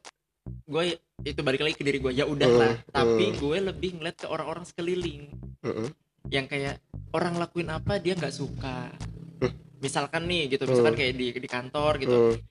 gue 0.67 0.83
itu 1.23 1.39
balik 1.39 1.61
lagi 1.61 1.75
ke 1.77 1.83
diri 1.83 1.97
gue 1.97 2.11
ya 2.11 2.25
udahlah 2.25 2.75
Hmm, 2.75 2.91
tapi 2.91 3.25
hmm. 3.29 3.37
gue 3.39 3.57
lebih 3.63 3.89
ngeliat 3.95 4.17
ke 4.19 4.27
orang-orang 4.27 4.65
sekeliling 4.65 5.31
Heeh. 5.61 5.87
yang 6.27 6.49
kayak 6.49 6.83
orang 7.13 7.39
lakuin 7.39 7.69
apa 7.69 8.01
dia 8.01 8.17
nggak 8.17 8.33
suka 8.33 8.91
Hmm. 9.39 9.53
misalkan 9.79 10.27
nih 10.27 10.51
gitu 10.51 10.67
misalkan 10.67 10.97
Hmm. 10.97 10.99
kayak 10.99 11.13
di 11.13 11.25
di 11.37 11.47
kantor 11.47 11.91
gitu 12.01 12.19
Hmm. 12.35 12.41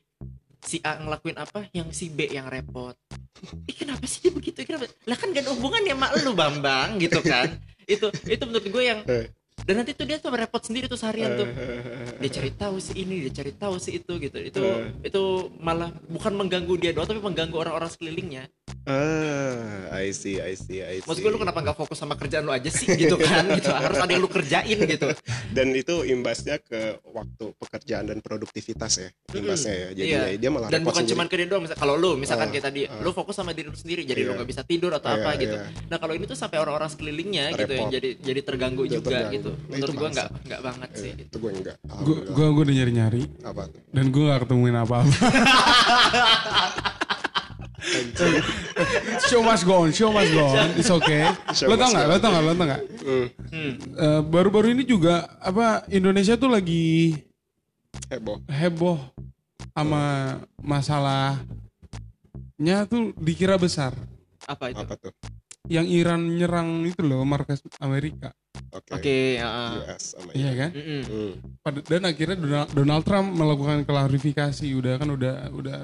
si 0.63 0.79
A 0.81 0.97
ngelakuin 0.97 1.37
apa 1.37 1.67
yang 1.75 1.91
si 1.91 2.09
B 2.09 2.31
yang 2.31 2.47
repot 2.47 2.95
Ih, 3.67 3.75
kenapa 3.75 4.07
sih 4.07 4.23
dia 4.23 4.33
begitu 4.33 4.63
kenapa 4.63 4.87
lah 5.05 5.19
kan 5.19 5.35
gak 5.35 5.43
ada 5.45 5.51
hubungannya 5.53 5.93
sama 5.99 6.09
lu 6.23 6.33
Bambang 6.33 6.97
gitu 7.03 7.19
kan 7.21 7.59
itu 7.91 8.07
itu 8.25 8.43
menurut 8.47 8.65
gue 8.65 8.85
yang 8.87 9.03
Eh. 9.05 9.27
Dan 9.63 9.75
nanti 9.83 9.95
tuh 9.95 10.07
dia 10.07 10.19
tuh 10.19 10.35
repot 10.35 10.63
sendiri 10.63 10.91
tuh 10.91 10.99
seharian 10.99 11.39
tuh. 11.39 11.49
Dia 12.23 12.31
cari 12.31 12.51
tahu 12.55 12.79
si 12.79 12.93
ini 13.03 13.27
dia 13.27 13.43
cari 13.43 13.53
tahu 13.55 13.75
si 13.83 13.99
itu 13.99 14.13
gitu. 14.19 14.39
Itu 14.39 14.63
Eh. 14.63 15.11
itu 15.11 15.23
malah 15.59 15.91
bukan 16.07 16.33
mengganggu 16.39 16.75
dia 16.79 16.91
doang 16.95 17.11
tapi 17.11 17.19
mengganggu 17.19 17.57
orang-orang 17.59 17.91
sekelilingnya 17.91 18.47
Ah, 18.83 19.95
I 19.97 20.11
see, 20.11 20.39
I 20.39 20.55
see, 20.55 20.83
I 20.83 20.99
see. 20.99 21.07
maksud 21.07 21.19
gue 21.21 21.31
lu 21.31 21.39
kenapa 21.39 21.59
nggak 21.61 21.75
fokus 21.77 21.95
sama 21.97 22.15
kerjaan 22.15 22.43
lu 22.43 22.51
aja 22.51 22.67
sih 22.67 22.91
gitu 22.93 23.15
kan 23.17 23.47
gitu 23.53 23.71
harus 23.71 23.95
ada 23.97 24.11
yang 24.11 24.19
lu 24.19 24.27
kerjain 24.29 24.75
gitu 24.77 25.07
Dan 25.51 25.71
itu 25.71 26.03
imbasnya 26.05 26.59
ke 26.59 26.99
waktu 27.05 27.55
pekerjaan 27.57 28.05
dan 28.05 28.19
produktivitas 28.19 28.93
ya, 28.99 29.09
imbasnya 29.33 29.71
ya. 29.73 29.89
Jadi 29.93 30.09
Iya. 30.09 30.23
dia 30.37 30.51
malah 30.51 30.67
dan 30.67 30.83
repot 30.83 30.91
bukan 30.91 31.05
cuma 31.07 31.23
ke 31.25 31.35
dia 31.37 31.47
doang 31.47 31.63
misal 31.63 31.77
kalau 31.77 31.95
lu 31.95 32.15
misalkan 32.17 32.49
Ah, 32.49 32.53
kayak 32.53 32.65
tadi 32.65 32.81
ah. 32.85 32.99
lu 32.99 33.11
fokus 33.13 33.35
sama 33.35 33.51
diri 33.51 33.67
lu 33.67 33.77
sendiri 33.77 34.03
jadi 34.03 34.21
lu 34.21 34.27
Iya. 34.29 34.37
nggak 34.37 34.49
bisa 34.49 34.63
tidur 34.63 34.91
atau 34.93 35.09
Iya, 35.09 35.19
apa 35.21 35.31
gitu 35.37 35.57
iya. 35.57 35.67
nah 35.87 35.97
kalau 35.97 36.13
ini 36.13 36.25
tuh 36.25 36.35
sampai 36.35 36.59
orang-orang 36.59 36.89
sekelilingnya 36.89 37.45
gitu 37.53 37.73
yang 37.73 37.87
Repot. 37.87 37.95
jadi 37.95 38.09
jadi 38.17 38.41
terganggu 38.43 38.83
Udah 38.83 38.93
juga 38.93 39.07
terganggu. 39.13 39.31
gitu 39.33 39.51
Nah, 39.53 39.67
menurut 39.71 39.95
bangsa. 39.97 40.11
nggak 40.11 40.29
nggak 40.45 40.61
banget 40.61 40.89
Eh, 40.89 40.99
sih 40.99 41.11
gitu. 41.13 41.23
itu 41.25 41.37
gue 41.39 41.51
enggak. 41.53 41.77
Gue 42.01 42.17
gue 42.25 42.47
gue 42.49 42.63
udah 42.65 42.75
nyari 42.75 42.93
nyari 42.93 43.23
apa? 43.43 43.63
dan 43.89 44.05
gue 44.09 44.23
gak 44.25 44.41
ketemuin 44.43 44.77
apa-apa. 44.77 45.07
show 49.29 49.43
must 49.43 49.65
go 49.65 49.83
on, 49.83 49.91
show 49.91 50.11
must 50.11 50.31
go 50.31 50.47
on. 50.47 50.71
It's 50.75 50.89
okay. 50.89 51.27
Show 51.51 51.67
lo 51.67 51.75
tau 51.75 51.91
go 51.91 51.99
Lo 52.07 52.17
tau 52.17 52.31
nggak? 52.31 52.43
Lo 52.43 52.53
tau 52.55 52.67
nggak? 52.67 52.83
Hmm. 53.03 53.73
Eh, 53.77 54.21
Baru-baru 54.23 54.71
ini 54.71 54.85
juga 54.85 55.27
apa 55.39 55.83
Indonesia 55.89 56.35
tuh 56.35 56.49
lagi 56.49 57.19
heboh. 58.09 58.39
heboh 58.47 58.99
sama 59.73 60.37
masalahnya 60.59 61.43
tuh 62.87 63.13
dikira 63.17 63.57
besar. 63.57 63.93
apa 64.43 64.71
itu 64.71 64.83
Apa 64.83 64.95
tuh? 64.99 65.13
Yang 65.71 65.87
Iran 65.95 66.21
nyerang 66.27 66.69
itu 66.83 67.01
loh 67.01 67.23
markas 67.23 67.63
Amerika. 67.79 68.35
Oke. 68.73 68.91
oke 68.91 69.17
ah. 69.39 69.79
US 69.79 70.17
sama 70.17 70.35
Iya 70.35 70.51
kan? 70.59 70.71
Hmm. 70.75 71.33
Pada- 71.63 71.85
Dan 71.87 72.03
akhirnya 72.03 72.37
Donald, 72.37 72.69
Donald 72.75 73.05
Trump 73.07 73.29
melakukan 73.33 73.87
klarifikasi 73.87 74.67
udah 74.75 74.95
kan 74.99 75.09
udah 75.09 75.35
udah 75.55 75.79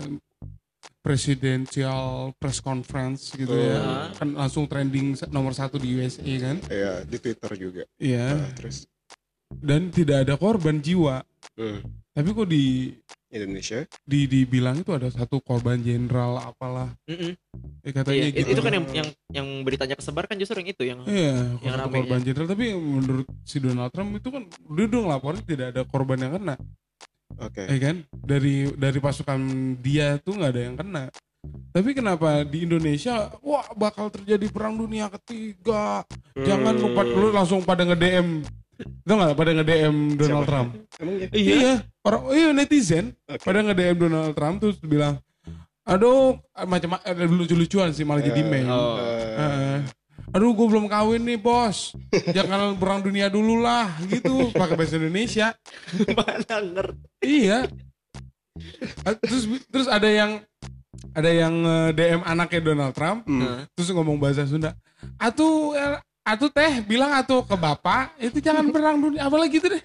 presidential 1.09 2.05
press 2.37 2.61
conference 2.61 3.33
gitu. 3.33 3.49
Ya 3.50 3.79
Ah. 3.79 4.07
kan 4.12 4.29
langsung 4.31 4.65
trending 4.65 5.12
nomor 5.29 5.50
satu 5.50 5.77
di 5.77 5.97
USA 5.97 6.21
kan? 6.38 6.57
Iya, 6.69 6.93
di 7.03 7.17
Twitter 7.17 7.50
juga. 7.55 7.83
iya. 7.97 8.37
Nah, 8.37 8.53
terus? 8.53 8.85
Dan 9.49 9.88
tidak 9.88 10.29
ada 10.29 10.37
korban 10.37 10.77
jiwa. 10.79 11.25
Hmm, 11.57 11.81
tapi 12.12 12.29
kok 12.31 12.47
di 12.47 12.93
Indonesia? 13.29 13.85
di 14.05 14.25
dibilang 14.25 14.81
itu 14.81 14.88
ada 14.91 15.09
satu 15.09 15.41
korban 15.41 15.77
jenderal 15.79 16.37
apalah. 16.38 16.93
Mm-mm. 17.05 17.33
eh, 17.83 17.93
katanya 17.93 18.25
Iya, 18.25 18.29
gitu. 18.35 18.49
itu 18.53 18.61
kan 18.61 18.73
yang 18.73 18.87
yang 18.91 19.09
yang 19.31 19.47
beritanya 19.62 19.97
kesebar 19.97 20.25
kan 20.25 20.37
justru 20.37 20.61
yang 20.61 20.71
itu 20.71 20.83
yang 20.83 20.99
Iya, 21.05 21.57
yang 21.61 21.75
korban 21.88 22.21
jenderal. 22.21 22.47
Tapi 22.47 22.73
menurut 22.73 23.29
si 23.43 23.57
Donald 23.59 23.88
Trump 23.91 24.12
itu 24.15 24.29
kan 24.29 24.45
dia 24.47 24.85
udah 24.87 25.00
ngelaporin 25.03 25.43
tidak 25.43 25.67
ada 25.73 25.83
korban 25.85 26.19
yang 26.19 26.33
kena, 26.37 26.57
Oke. 27.38 27.62
ya 27.64 27.78
kan? 27.80 27.97
Dari 28.12 28.54
dari 28.75 28.99
pasukan 28.99 29.40
dia 29.78 30.18
tuh 30.18 30.35
nggak 30.35 30.50
ada 30.50 30.62
yang 30.62 30.76
kena. 30.76 31.04
Tapi 31.71 31.95
kenapa 31.95 32.42
di 32.42 32.66
Indonesia, 32.66 33.30
wah 33.40 33.62
bakal 33.73 34.11
terjadi 34.11 34.49
perang 34.49 34.75
dunia 34.75 35.07
ketiga, 35.09 36.02
jangan 36.35 36.75
Hmm. 36.75 36.83
lupa 36.85 37.02
lu 37.02 37.30
langsung 37.30 37.62
pada 37.62 37.83
nge 37.83 37.95
DM, 37.95 38.28
itu 38.78 39.12
nggak 39.14 39.33
pada 39.33 39.50
nge 39.52 39.64
DM 39.64 39.97
Donald 40.14 40.42
Siapa? 40.42 40.50
Trump? 40.50 40.68
Emang 40.99 41.14
ya? 41.16 41.28
Iya, 41.30 41.73
orang 42.02 42.23
iya 42.33 42.49
netizen 42.50 43.04
Oke. 43.25 43.45
pada 43.45 43.59
nge 43.61 43.75
DM 43.75 43.97
Donald 43.97 44.35
Trump 44.35 44.57
terus 44.59 44.76
bilang, 44.80 45.23
aduh 45.83 46.37
macam 46.66 46.99
ada 46.99 47.25
lucu-lucuan 47.25 47.95
sih 47.95 48.02
malah 48.02 48.21
jadi 48.21 48.42
Eh, 48.42 48.45
meme. 48.45 48.66
Oh. 48.66 48.99
eh, 48.99 49.37
Heeh. 49.38 49.76
Aduh 50.35 50.53
gue 50.53 50.67
belum 50.69 50.87
kawin 50.87 51.25
nih 51.25 51.41
bos. 51.41 51.97
Jangan 52.33 52.75
perang 52.81 53.01
dunia 53.01 53.33
dulu 53.33 53.61
lah 53.61 53.97
Gitu. 54.07 54.53
Pakai 54.53 54.77
bahasa 54.77 55.01
Indonesia. 55.01 55.57
Mana 56.17 56.57
ngerti? 56.61 57.05
Iya. 57.25 57.59
Ah, 59.07 59.15
Terus 59.17 59.45
terus 59.71 59.89
ada 59.89 60.09
yang 60.09 60.43
Ada 61.15 61.31
yang 61.31 61.55
eh, 61.63 61.91
DM 61.95 62.23
anaknya 62.27 62.61
Donald 62.61 62.95
Trump. 62.95 63.25
Hmm. 63.25 63.65
Terus 63.75 63.89
ngomong 63.95 64.19
bahasa 64.19 64.45
Sunda. 64.45 64.75
Atuh 65.17 65.75
Atuh 66.29 66.51
teh 66.53 66.85
bilang 66.85 67.09
atuh 67.17 67.41
ke 67.41 67.57
bapak 67.57 68.13
Itu 68.21 68.45
jangan 68.45 68.69
perang 68.69 69.01
dunia 69.01 69.25
Apalagi 69.25 69.57
gitu 69.57 69.73
deh 69.73 69.81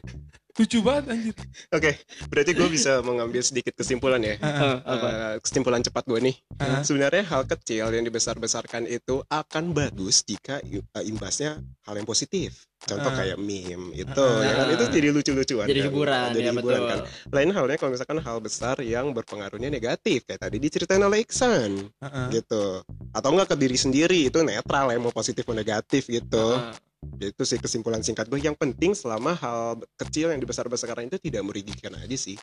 Lucu 0.53 0.85
banget 0.85 1.03
anjir 1.09 1.33
Oke, 1.71 1.91
berarti 2.29 2.51
gue 2.53 2.69
bisa 2.69 3.01
mengambil 3.01 3.41
sedikit 3.41 3.73
kesimpulan 3.73 4.21
ya. 4.21 4.37
eh, 4.37 4.77
apa 4.79 5.07
Eh, 5.09 5.35
kesimpulan 5.41 5.81
cepat 5.81 6.05
gue 6.05 6.19
nih. 6.21 6.35
Heeh. 6.55 6.81
Sebenarnya 6.83 7.25
hal 7.25 7.41
kecil 7.43 7.89
yang 7.89 8.05
dibesar-besarkan 8.05 8.85
itu 8.85 9.25
akan 9.25 9.73
bagus 9.73 10.21
jika 10.21 10.61
eh, 10.61 10.79
imbasnya 11.03 11.57
hal 11.83 11.95
yang 11.95 12.05
positif. 12.05 12.69
Contoh 12.79 13.09
Ah. 13.09 13.15
kayak 13.15 13.39
meme 13.39 13.95
itu, 13.95 14.13
Ah. 14.19 14.43
ya 14.43 14.53
kan? 14.53 14.65
Itu 14.69 14.83
jadi 14.91 15.07
lucu-lucuan. 15.09 15.65
jadi 15.65 15.79
kan? 15.79 15.87
hiburan 15.89 16.27
Jadi 16.29 16.39
ya 16.39 16.51
hiburan 16.51 16.61
betul 16.61 16.81
kan. 16.85 16.99
Lain 17.31 17.49
halnya 17.49 17.75
kalau 17.75 17.91
misalkan 17.91 18.19
hal 18.19 18.37
besar 18.37 18.75
yang 18.79 19.05
berpengaruhnya 19.09 19.69
negatif 19.69 20.21
kayak 20.23 20.37
tadi 20.39 20.57
diceritain 20.59 21.01
oleh 21.01 21.23
Iksan 21.23 21.89
Heeh. 21.97 22.25
gitu. 22.31 22.85
Atau 23.09 23.29
enggak 23.31 23.49
ke 23.49 23.57
diri 23.57 23.73
sendiri 23.75 24.29
itu 24.29 24.37
netral 24.39 24.85
ya 24.87 24.99
mau 24.99 25.09
positif 25.09 25.41
mau 25.43 25.55
negatif 25.55 26.05
gitu. 26.05 26.45
Ah, 26.53 26.75
Itu 27.19 27.43
sih 27.47 27.59
kesimpulan 27.59 28.03
singkat 28.03 28.27
gue. 28.27 28.39
Yang 28.39 28.57
penting 28.59 28.91
selama 28.93 29.35
hal 29.37 29.79
kecil 29.95 30.31
yang 30.31 30.41
dibesar-besarkan 30.41 31.07
itu 31.07 31.17
tidak 31.19 31.43
merugikan 31.45 31.93
aja 31.97 32.17
sih. 32.17 32.35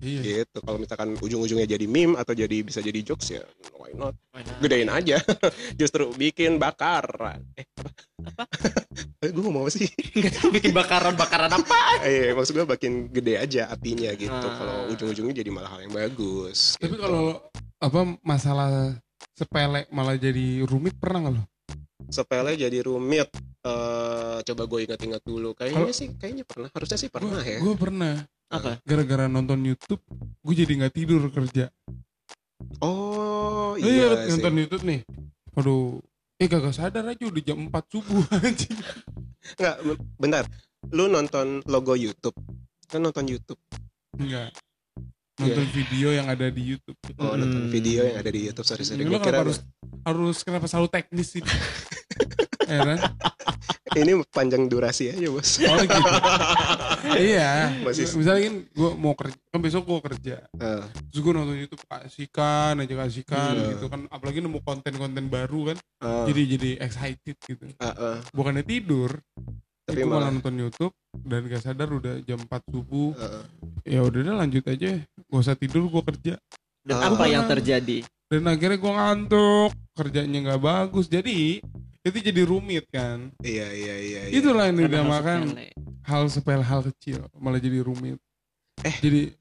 Iya 0.00 0.44
Gitu. 0.44 0.58
Kalau 0.60 0.78
misalkan 0.80 1.16
ujung-ujungnya 1.20 1.68
jadi 1.68 1.86
meme 1.88 2.16
atau 2.16 2.32
jadi 2.32 2.64
bisa 2.64 2.80
jadi 2.80 3.00
jokes 3.00 3.32
ya 3.32 3.42
why 3.76 3.92
not? 3.96 4.16
why 4.32 4.42
not? 4.44 4.58
Gedein 4.60 4.88
aja. 4.92 5.20
Justru 5.80 6.12
bikin 6.16 6.60
bakar. 6.60 7.06
Eh 7.56 7.64
apa? 7.76 7.90
Apa? 8.26 8.44
eh, 9.24 9.30
gue 9.32 9.42
ngomong 9.42 9.68
apa 9.68 9.72
sih? 9.72 9.88
Bikin 10.56 10.72
bakaran 10.72 11.14
bakaran 11.14 11.52
apa 11.52 12.02
eh 12.04 12.32
maksud 12.32 12.56
gue 12.56 12.66
makin 12.66 13.12
gede 13.12 13.34
aja 13.40 13.68
apinya 13.70 14.10
gitu. 14.16 14.32
Ah. 14.32 14.54
Kalau 14.56 14.76
ujung-ujungnya 14.92 15.34
jadi 15.44 15.50
malah 15.52 15.70
hal 15.76 15.84
yang 15.86 15.94
bagus. 15.94 16.76
Tapi 16.80 16.96
gitu. 16.96 17.00
kalau 17.00 17.40
Apa 17.76 18.16
masalah 18.24 18.96
sepele 19.36 19.84
malah 19.92 20.16
jadi 20.16 20.64
rumit 20.64 20.96
pernah 20.96 21.28
nggak 21.28 21.34
lo? 21.36 21.44
sepele 22.10 22.54
jadi 22.54 22.78
rumit. 22.86 23.28
Eh 23.66 24.38
coba 24.44 24.62
gue 24.64 24.80
ingat-ingat 24.84 25.22
dulu. 25.22 25.50
Kayaknya 25.52 25.82
Kalau- 25.82 25.98
sih 25.98 26.08
kayaknya 26.14 26.44
pernah. 26.46 26.68
Harusnya 26.70 26.98
sih 26.98 27.10
pernah 27.10 27.42
ya. 27.42 27.58
Gue 27.58 27.74
pernah 27.74 28.14
apa 28.46 28.78
Gara-gara 28.86 29.26
nonton 29.26 29.58
Youtube 29.58 29.98
Gue 30.38 30.54
jadi 30.54 30.70
nggak 30.78 30.94
tidur 30.94 31.18
kerja 31.28 31.66
Oh 32.78 33.74
Iya, 33.74 33.90
iya, 33.90 34.08
sih. 34.24 34.38
nonton 34.38 34.54
YouTube 34.56 34.84
nih. 34.86 35.00
Waduh, 35.52 35.98
eh 36.36 36.46
kagak 36.46 36.72
sadar 36.72 37.04
aja 37.04 37.24
udah 37.26 37.42
jam 37.42 37.58
4 37.58 37.74
subuh 37.86 38.24
anjing. 38.38 38.72
Nggak, 39.52 39.76
bentar. 40.16 40.44
Lu 40.88 41.04
nonton 41.06 41.60
logo 41.64 41.92
YouTube. 41.92 42.32
Kan 42.86 43.02
nonton 43.02 43.26
YouTube. 43.26 43.60
Enggak. 44.14 44.54
Nonton 45.36 45.66
video 45.68 46.08
yang 46.08 46.24
ada 46.26 46.48
di 46.48 46.62
YouTube. 46.64 46.96
Oh, 47.18 47.36
nonton 47.36 47.68
video 47.68 48.06
yang 48.06 48.16
ada 48.16 48.30
di 48.30 48.48
YouTube. 48.48 48.64
Sorry, 48.64 48.84
sorry. 48.86 49.04
Lu 49.04 49.18
kenapa 49.18 49.44
harus 49.44 49.58
harus 50.02 50.36
kenapa 50.40 50.64
selalu 50.64 50.88
teknis 50.88 51.28
sih? 51.30 51.42
ya 52.66 52.80
kan? 52.84 52.98
ini 53.96 54.12
panjang 54.28 54.66
durasi 54.66 55.08
aja, 55.08 55.26
Bos. 55.26 55.56
Oh 55.58 55.78
gitu. 55.78 56.10
iya. 57.22 57.72
Masih- 57.80 58.12
Misalnya 58.12 58.42
kan 58.44 58.56
gue 58.66 58.90
mau 58.94 59.14
kerja, 59.14 59.38
kan 59.46 59.58
besok 59.58 59.82
gue 59.84 60.00
kerja. 60.04 60.36
Eh, 60.52 60.82
Terus 61.08 61.20
gue 61.22 61.32
nonton 61.32 61.56
YouTube 61.56 61.80
kasihkan 61.82 62.76
aja 62.76 62.94
kasihkan 62.98 63.52
Iya. 63.54 63.66
gitu 63.72 63.86
kan. 63.86 64.04
Apalagi 64.06 64.38
nemu 64.38 64.60
konten-konten 64.60 65.24
baru 65.26 65.72
kan. 65.72 65.76
eh, 65.78 66.24
Jadi 66.26 66.40
jadi 66.50 66.70
excited 66.78 67.36
gitu. 67.38 67.64
eh, 67.70 67.86
eh, 67.86 68.16
Bukannya 68.30 68.62
tidur, 68.62 69.16
Tapi 69.86 69.96
tapi 69.96 70.00
malah 70.02 70.28
nonton 70.28 70.54
YouTube 70.56 70.92
dan 71.16 71.46
gak 71.46 71.62
sadar 71.62 71.88
udah 71.88 72.20
jam 72.20 72.36
4 72.38 72.62
subuh. 72.68 73.14
eh. 73.14 73.44
Ya 73.88 74.00
udah 74.02 74.20
deh 74.20 74.34
lanjut 74.36 74.64
aja. 74.66 74.98
Gak 75.00 75.40
usah 75.40 75.54
tidur 75.54 75.86
gue 75.86 76.02
kerja. 76.04 76.34
dan 76.82 76.96
Ah. 76.96 77.10
apa 77.10 77.26
yang 77.26 77.42
terjadi 77.44 78.06
Dan 78.26 78.42
akhirnya 78.44 78.76
gue 78.76 78.92
ngantuk. 78.92 79.70
Kerjanya 79.92 80.38
nggak 80.44 80.60
bagus. 80.60 81.06
Jadi 81.06 81.62
itu 82.06 82.18
jadi 82.22 82.42
rumit 82.42 82.86
kan. 82.86 83.34
Iya, 83.38 83.66
iya, 83.68 83.94
iya. 83.98 84.20
iya. 84.24 84.32
Itulah 84.32 84.70
yang 84.70 84.78
dinamakan 84.78 85.58
hal 86.02 86.22
sepele 86.26 86.62
hal 86.62 86.86
kecil 86.86 87.26
malah 87.34 87.58
jadi 87.58 87.82
rumit. 87.82 88.22
Eh. 88.80 88.94
jadi 88.96 89.34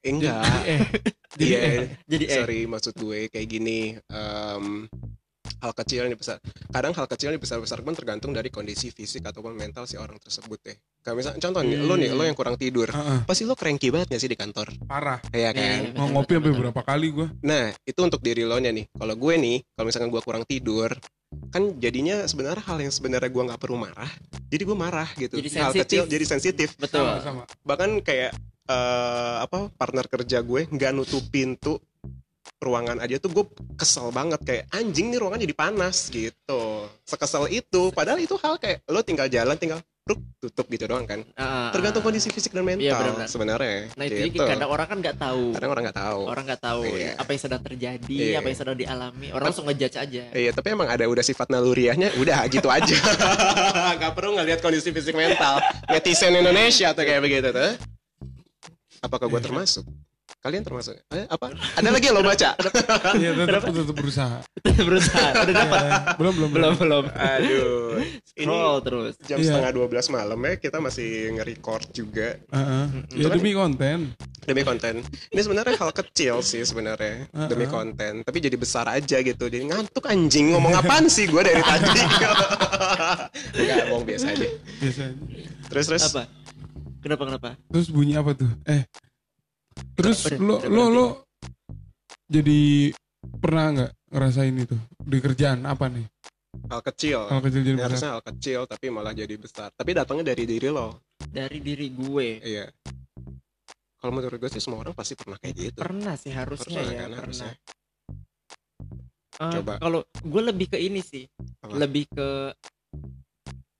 Eh, 0.00 0.10
enggak. 0.10 0.44
jadi 0.44 0.64
eh 0.64 0.80
jadi 1.40 1.44
Iya, 1.46 1.58
eh 1.60 1.78
jadi 2.06 2.24
eh 2.26 2.36
sorry 2.38 2.60
maksud 2.64 2.94
gue 2.94 3.18
kayak 3.26 3.44
gini. 3.46 3.96
em, 4.06 4.84
hal 5.58 5.72
kecil 5.74 6.04
yang 6.04 6.12
dibesar. 6.12 6.36
Kadang 6.68 6.92
hal 6.92 7.06
kecil 7.06 7.32
yang 7.32 7.36
dibesar-besarkan 7.36 7.92
tergantung 7.94 8.32
dari 8.32 8.48
kondisi 8.48 8.88
fisik 8.88 9.24
ataupun 9.24 9.52
mental 9.52 9.84
si 9.84 9.96
orang 9.96 10.16
tersebut 10.18 10.60
ya. 10.62 10.76
Kayak 11.00 11.16
misalnya 11.16 11.40
contoh 11.40 11.62
nih, 11.62 11.78
lo 11.78 11.94
nih, 11.94 12.08
Hmm. 12.10 12.16
lo 12.16 12.22
yang 12.22 12.36
kurang 12.36 12.56
tidur. 12.56 12.84
Heeh, 12.86 13.24
Pasti 13.24 13.42
lo 13.42 13.52
cranky 13.54 13.88
banget 13.88 14.08
gak 14.08 14.20
sih 14.20 14.28
di 14.28 14.36
kantor? 14.36 14.76
parah. 14.84 15.20
Iya 15.26 15.48
Iya, 15.48 15.50
kan? 15.50 15.80
iya. 15.82 15.96
Mau 15.96 16.08
ngopi 16.10 16.32
sampai 16.34 16.52
berapa 16.54 16.80
kali 16.82 17.06
gue? 17.10 17.26
Nah, 17.42 17.72
itu 17.82 18.00
untuk 18.02 18.20
diri 18.20 18.44
lo 18.44 18.56
nya 18.56 18.70
nih. 18.70 18.84
Kalau 18.90 19.14
gue 19.14 19.34
nih, 19.34 19.56
kalau 19.70 19.86
misalkan 19.88 20.10
gue 20.10 20.20
kurang 20.20 20.44
tidur, 20.44 20.90
kan 21.50 21.76
jadinya 21.78 22.26
sebenarnya 22.26 22.64
hal 22.66 22.78
yang 22.82 22.92
sebenarnya 22.92 23.30
gue 23.30 23.42
nggak 23.46 23.60
perlu 23.60 23.78
marah. 23.78 24.10
Jadi 24.50 24.62
gue 24.62 24.76
marah 24.76 25.08
gitu. 25.18 25.34
Jadi 25.38 25.50
hal 25.58 25.70
sensitif. 25.72 25.82
kecil 25.86 26.02
jadi 26.10 26.24
sensitif. 26.24 26.68
betul 26.78 27.04
Sama-sama. 27.04 27.42
Bahkan 27.62 27.90
kayak 28.02 28.32
eh, 28.68 29.36
apa 29.42 29.70
partner 29.74 30.06
kerja 30.10 30.42
gue 30.42 30.66
nggak 30.68 30.92
nutup 30.94 31.24
pintu 31.30 31.78
ruangan 32.60 33.00
aja 33.00 33.20
tuh 33.20 33.30
gue 33.32 33.44
kesel 33.76 34.08
banget 34.08 34.40
kayak 34.40 34.64
anjing 34.72 35.12
nih 35.12 35.20
ruangan 35.20 35.40
jadi 35.40 35.54
panas 35.56 36.08
gitu. 36.08 36.88
Sekesel 37.04 37.52
itu. 37.52 37.92
Padahal 37.92 38.20
itu 38.20 38.36
hal 38.40 38.56
kayak 38.56 38.84
lo 38.88 39.00
tinggal 39.04 39.28
jalan 39.28 39.56
tinggal 39.60 39.80
bruk, 40.04 40.20
tutup 40.36 40.68
gitu 40.68 40.84
doang 40.84 41.08
kan. 41.08 41.24
Ah, 41.32 41.72
Tergantung 41.72 42.04
kondisi 42.04 42.28
fisik 42.28 42.52
dan 42.52 42.60
mental 42.60 42.84
Iya, 42.84 42.92
benar-benar. 42.94 43.24
sebenarnya. 43.24 43.88
nah 43.96 44.04
itu 44.04 44.28
gitu. 44.28 44.44
kadang 44.44 44.68
orang 44.68 44.84
kan 44.84 44.98
nggak 45.00 45.16
tahu 45.16 45.44
Kadang 45.56 45.70
orang 45.72 45.82
nggak 45.82 45.96
tahu. 45.98 46.20
orang 46.28 46.44
nggak 46.44 46.60
tahu 46.62 46.82
Iya. 46.84 47.10
apa 47.16 47.30
yang 47.32 47.40
sedang 47.40 47.62
terjadi 47.64 48.12
Iya. 48.12 48.36
apa 48.36 48.46
yang 48.46 48.58
sedang 48.60 48.76
dialami 48.76 49.26
orang 49.32 49.46
langsung 49.48 49.64
ngejudge 49.64 49.96
aja 49.96 50.22
Iya, 50.28 50.50
tapi 50.52 50.68
emang 50.70 50.88
ada 50.92 51.08
udah 51.08 51.24
sifat 51.24 51.48
naluriahnya, 51.48 52.12
udah 52.20 52.44
gitu 52.52 52.68
aja. 52.68 52.96
Gak 53.96 54.12
perlu 54.12 54.36
ngelihat 54.36 54.60
kondisi 54.60 54.92
fisik 54.92 55.16
mental 55.16 55.64
netizen 55.88 56.36
Indonesia 56.36 56.92
tuh 56.92 57.00
kayak 57.02 57.24
begitu 57.24 57.48
tuh. 57.48 57.72
Apakah 59.00 59.24
gue 59.26 59.40
termasuk? 59.40 59.88
Kalian 60.44 60.60
termasuk? 60.60 60.92
Eh, 61.08 61.24
apa? 61.24 61.56
Ada 61.74 61.88
lagi 61.88 62.04
yang 62.04 62.16
lo 62.16 62.22
baca? 62.22 62.52
Iya 63.16 63.32
tetap 63.32 63.64
tetap 63.64 63.96
berusaha. 63.96 64.38
berusaha 64.60 65.28
udah 65.40 65.54
dapat 65.56 65.80
Ya, 65.80 65.96
belum 66.16 66.32
belum 66.36 66.50
belum 66.52 66.72
belum 66.76 67.04
Aduh, 67.08 67.96
ini 68.34 68.44
scroll 68.44 68.76
terus 68.82 69.14
jam 69.22 69.38
Iya. 69.38 69.56
setengah 69.56 69.70
12 69.88 70.10
malam 70.10 70.36
ya 70.36 70.52
kita 70.58 70.78
masih 70.78 71.08
nge-record 71.32 71.84
juga 71.90 72.36
Heeh. 72.44 72.84
Ya 73.14 73.24
Cuman- 73.24 73.34
demi 73.34 73.52
konten. 73.52 73.98
demi 74.44 74.60
konten. 74.60 75.00
Ini 75.30 75.40
sebenarnya 75.40 75.72
hal 75.74 75.90
kecil 75.90 76.44
sih 76.44 76.60
sebenarnya 76.60 77.24
Uh-uh. 77.26 77.48
demi 77.48 77.64
konten, 77.64 78.20
tapi 78.20 78.38
jadi 78.38 78.52
besar 78.54 78.84
aja 78.86 79.16
gitu. 79.18 79.48
Jadi 79.48 79.64
ngantuk 79.64 80.04
anjing 80.04 80.52
ngomong 80.52 80.76
apaan 80.76 81.08
sih 81.08 81.24
gue 81.24 81.40
dari 81.40 81.64
tadi? 81.64 81.88
Enggak, 83.56 83.82
bohong 83.88 84.04
biasa 84.04 84.26
aja. 84.30 84.48
Biasanya. 84.76 85.16
Terus 85.66 85.84
terus. 85.88 86.02
apa 86.06 86.28
kenapa 87.00 87.22
kenapa 87.24 87.48
Terus 87.66 87.88
bunyi 87.88 88.14
apa 88.14 88.32
tuh? 88.34 88.52
Eh. 88.66 88.84
Terus 89.94 90.18
lo 90.36 90.58
lo 90.64 90.84
lo 90.86 91.06
jadi 92.26 92.90
pernah 93.38 93.66
nggak 93.72 93.92
ngerasain 94.10 94.54
itu 94.56 94.76
di 94.98 95.18
kerjaan 95.18 95.64
apa 95.64 95.86
nih? 95.88 96.06
hal 96.64 96.80
kecil. 96.80 97.26
Hal 97.28 97.40
kecil 97.40 97.60
jadi 97.60 97.70
Ini 97.70 97.76
besar. 97.76 97.88
harusnya 97.90 98.10
hal 98.10 98.22
kecil 98.24 98.60
tapi 98.64 98.86
malah 98.88 99.12
jadi 99.12 99.34
besar. 99.34 99.68
Tapi 99.70 99.90
datangnya 99.92 100.32
dari 100.32 100.44
diri 100.44 100.68
lo. 100.68 101.02
dari 101.24 101.58
diri 101.58 101.90
gue 101.90 102.28
Iya. 102.40 102.66
kalau 103.98 104.12
menurut 104.12 104.38
gue 104.38 104.46
sih 104.48 104.60
semua 104.60 104.80
orang 104.80 104.92
pasti 104.92 105.14
pernah 105.14 105.34
kayak 105.34 105.54
gitu 105.56 105.78
Pernah 105.80 106.14
sih 106.14 106.30
harusnya 106.30 106.78
Pernah 106.78 106.84
ya, 106.84 106.94
kan, 106.94 107.02
pernah. 107.02 107.18
harusnya. 107.24 107.52
Eh, 109.34 109.52
Coba. 109.58 109.72
Kalau 109.78 110.00
gue 110.06 110.42
lebih 110.44 110.66
ke 110.68 110.78
ini 110.78 111.00
sih, 111.00 111.24
Apa? 111.58 111.74
lebih 111.74 112.04
ke 112.06 112.28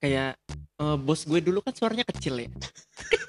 kayak 0.00 0.34
eh, 0.74 0.96
bos 0.98 1.22
gue 1.22 1.38
dulu 1.38 1.62
kan 1.62 1.72
suaranya 1.72 2.02
kecil 2.04 2.42
ya, 2.42 2.48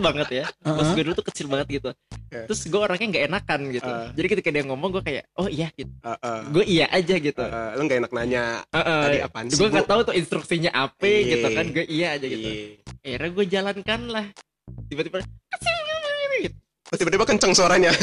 banget 0.00 0.28
ya. 0.30 0.44
Bos 0.64 0.82
Uh-uh. 0.82 0.94
gue 0.96 1.02
dulu 1.04 1.14
tuh 1.18 1.26
kecil 1.28 1.46
banget 1.52 1.66
gitu. 1.80 1.90
Ya. 2.32 2.48
Terus 2.48 2.60
gue 2.64 2.80
orangnya 2.80 3.06
nggak 3.12 3.24
enakan 3.28 3.60
gitu. 3.70 3.90
Ah. 3.90 4.08
Jadi 4.16 4.26
ketika 4.32 4.48
dia 4.48 4.64
ngomong 4.64 4.88
gue 4.98 5.02
kayak, 5.04 5.24
oh 5.36 5.48
iya 5.48 5.68
gitu. 5.76 5.92
Uh, 6.00 6.16
uh, 6.16 6.38
Gue 6.48 6.64
iya 6.64 6.86
aja 6.88 7.14
gitu. 7.20 7.42
uh, 7.42 7.46
uh, 7.46 7.68
lu 7.76 7.82
nggak 7.86 7.98
enak 8.06 8.12
nanya 8.16 8.44
tadi 8.72 9.18
apaan 9.20 9.46
sih 9.52 9.58
gue 9.60 9.68
nggak 9.68 9.88
tahu 9.88 10.00
tuh 10.08 10.14
instruksinya 10.16 10.70
apa 10.72 11.04
Iya. 11.04 11.20
gitu 11.36 11.48
kan. 11.52 11.64
Gue 11.70 11.84
iya 11.86 12.08
aja 12.16 12.26
gitu. 12.26 12.48
Iya. 12.48 12.64
Akhirnya 13.04 13.30
gue 13.36 13.44
jalankan 13.46 14.00
lah. 14.08 14.26
Tiba-tiba 14.88 15.20
gitu. 16.42 16.56
Oh, 16.92 16.96
tiba-tiba 17.00 17.24
kenceng 17.24 17.52
suaranya 17.56 17.88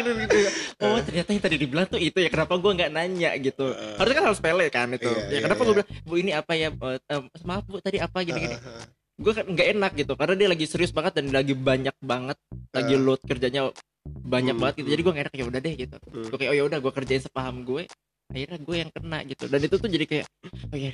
gitu. 0.00 0.36
Oh 0.80 0.98
ternyata 1.00 1.28
yang 1.32 1.42
tadi 1.42 1.56
dibilang 1.60 1.86
tuh 1.88 2.00
itu 2.00 2.18
ya 2.20 2.28
kenapa 2.32 2.56
gue 2.56 2.72
nggak 2.72 2.90
nanya 2.92 3.30
gitu. 3.40 3.72
Harusnya 3.96 4.16
kan 4.16 4.24
harus 4.28 4.38
sepele 4.40 4.66
kan 4.72 4.88
itu. 4.92 5.08
Iya, 5.08 5.20
ya 5.24 5.28
iya, 5.28 5.40
kenapa 5.44 5.60
iya. 5.60 5.66
gue 5.66 5.74
bilang 5.80 5.88
bu 6.04 6.14
ini 6.16 6.30
apa 6.32 6.52
ya? 6.56 6.68
Eh, 6.72 7.22
maaf 7.44 7.64
bu 7.68 7.80
tadi 7.80 7.98
apa 8.00 8.18
gini-gini. 8.24 8.56
Uh, 8.56 8.60
uh, 8.60 8.84
Gue 9.20 9.32
kan 9.32 9.44
nggak 9.44 9.68
enak 9.70 9.92
gitu 9.94 10.12
karena 10.14 10.34
dia 10.34 10.48
lagi 10.48 10.64
serius 10.64 10.90
banget 10.90 11.12
dan 11.14 11.28
lagi 11.28 11.52
banyak 11.52 11.92
banget 12.00 12.40
lagi 12.70 12.94
Eh. 12.94 12.98
load 12.98 13.20
kerjanya 13.20 13.68
banyak 14.02 14.54
Hmm, 14.54 14.62
banget 14.62 14.74
gitu. 14.80 14.88
Jadi 14.88 15.00
gue 15.02 15.12
gak 15.12 15.24
enak 15.26 15.34
ya 15.34 15.44
udah 15.44 15.60
deh 15.60 15.74
gitu. 15.76 15.96
Hmm. 16.02 16.24
Gue 16.24 16.38
kayak 16.38 16.50
oh 16.50 16.56
ya 16.56 16.64
udah 16.64 16.78
gue 16.78 16.92
kerjain 16.94 17.20
sepaham 17.20 17.56
gue. 17.62 17.84
Akhirnya 18.30 18.58
gue 18.58 18.76
yang 18.78 18.90
kena 18.90 19.18
gitu. 19.24 19.44
Dan 19.44 19.60
itu 19.60 19.74
tuh 19.74 19.86
jadi 19.86 20.04
kayak 20.06 20.26
oh 20.66 20.78
ya 20.80 20.92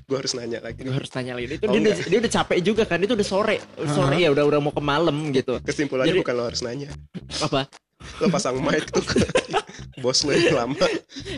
gue 0.00 0.16
harus 0.16 0.32
nanya 0.32 0.58
lagi 0.60 0.80
gue 0.80 0.94
harus 0.94 1.10
tanya 1.10 1.32
lagi. 1.34 1.46
Itu 1.50 1.66
Oh, 1.66 1.70
dia, 1.70 1.80
udah, 1.82 1.94
dia 2.00 2.18
udah 2.18 2.32
capek 2.32 2.58
juga 2.60 2.82
kan. 2.84 2.98
Itu 2.98 3.12
udah 3.12 3.26
sore. 3.26 3.56
Sore 3.86 4.16
ya 4.16 4.30
udah 4.30 4.44
udah 4.46 4.58
mau 4.58 4.70
ke 4.70 4.80
malam 4.80 5.16
gitu. 5.30 5.60
kesimpulannya 5.60 6.10
Jadi- 6.10 6.22
bukan 6.22 6.34
lo 6.34 6.44
harus 6.46 6.62
nanya 6.62 6.88
Apa? 7.40 7.68
lo 8.16 8.32
pasang 8.32 8.56
mic 8.56 8.88
tuh 8.88 9.04
bos 10.02 10.24
lo 10.24 10.32
yang 10.32 10.56
lama 10.58 10.86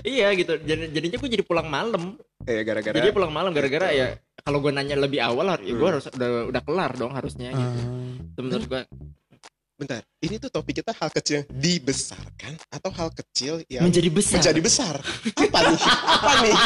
iya 0.02 0.30
gitu. 0.32 0.54
Jadi 0.56 0.94
jadinya 0.94 1.18
gue 1.18 1.30
jadi 1.32 1.42
pulang 1.42 1.66
malam. 1.66 2.14
eh 2.42 2.62
gara-gara 2.62 2.94
Jadi 2.94 3.10
pulang 3.10 3.30
malam 3.30 3.50
gara-gara 3.50 3.90
ya 3.90 4.14
kalau 4.42 4.58
gue 4.58 4.70
nanya 4.70 4.94
lebih 4.94 5.18
awal 5.18 5.46
ya 5.58 5.72
gue 5.72 5.78
Hmm. 5.78 5.90
harus 5.94 6.06
udah 6.08 6.28
udah 6.50 6.62
kelar 6.62 6.92
dong 6.94 7.12
harusnya 7.12 7.50
gitu. 7.50 7.78
Itu 8.28 8.40
menurut 8.40 8.66
gue 8.66 8.82
bentar 9.72 9.98
ini 10.20 10.38
tuh 10.38 10.46
topik 10.46 10.78
kita 10.78 10.94
hal 10.94 11.10
kecil 11.10 11.42
yang 11.42 11.48
dibesarkan 11.50 12.52
atau 12.70 12.90
hal 12.92 13.10
kecil 13.10 13.66
yang 13.66 13.82
menjadi 13.82 14.08
besar. 14.08 14.38
menjadi 14.38 14.60
besar. 14.60 14.94
Apa 15.34 15.58
nih? 15.64 15.80
Apa 16.06 16.32
nih? 16.40 16.56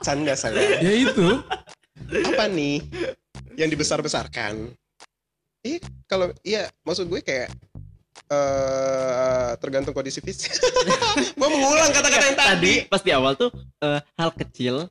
Canda 0.00 0.34
saya. 0.34 0.78
Ya 0.78 0.92
itu. 0.94 1.42
Apa 2.30 2.46
nih 2.46 2.86
yang 3.54 3.66
dibesar-besarkan? 3.66 4.70
Iya 5.60 5.78
kalau 6.06 6.30
iya 6.40 6.70
maksud 6.82 7.06
gue 7.06 7.18
kayak 7.18 7.50
eh 8.30 9.50
tergantung 9.58 9.90
kondisi 9.90 10.22
fisik. 10.22 10.54
Gue 11.40 11.48
mengulang 11.50 11.90
kata-kata 11.90 12.24
yang 12.24 12.38
tadi. 12.38 12.46
tadi 12.46 12.74
pas 12.86 13.02
di 13.02 13.10
awal 13.10 13.34
tuh 13.34 13.50
eh, 13.82 13.98
hal 14.14 14.30
kecil 14.32 14.86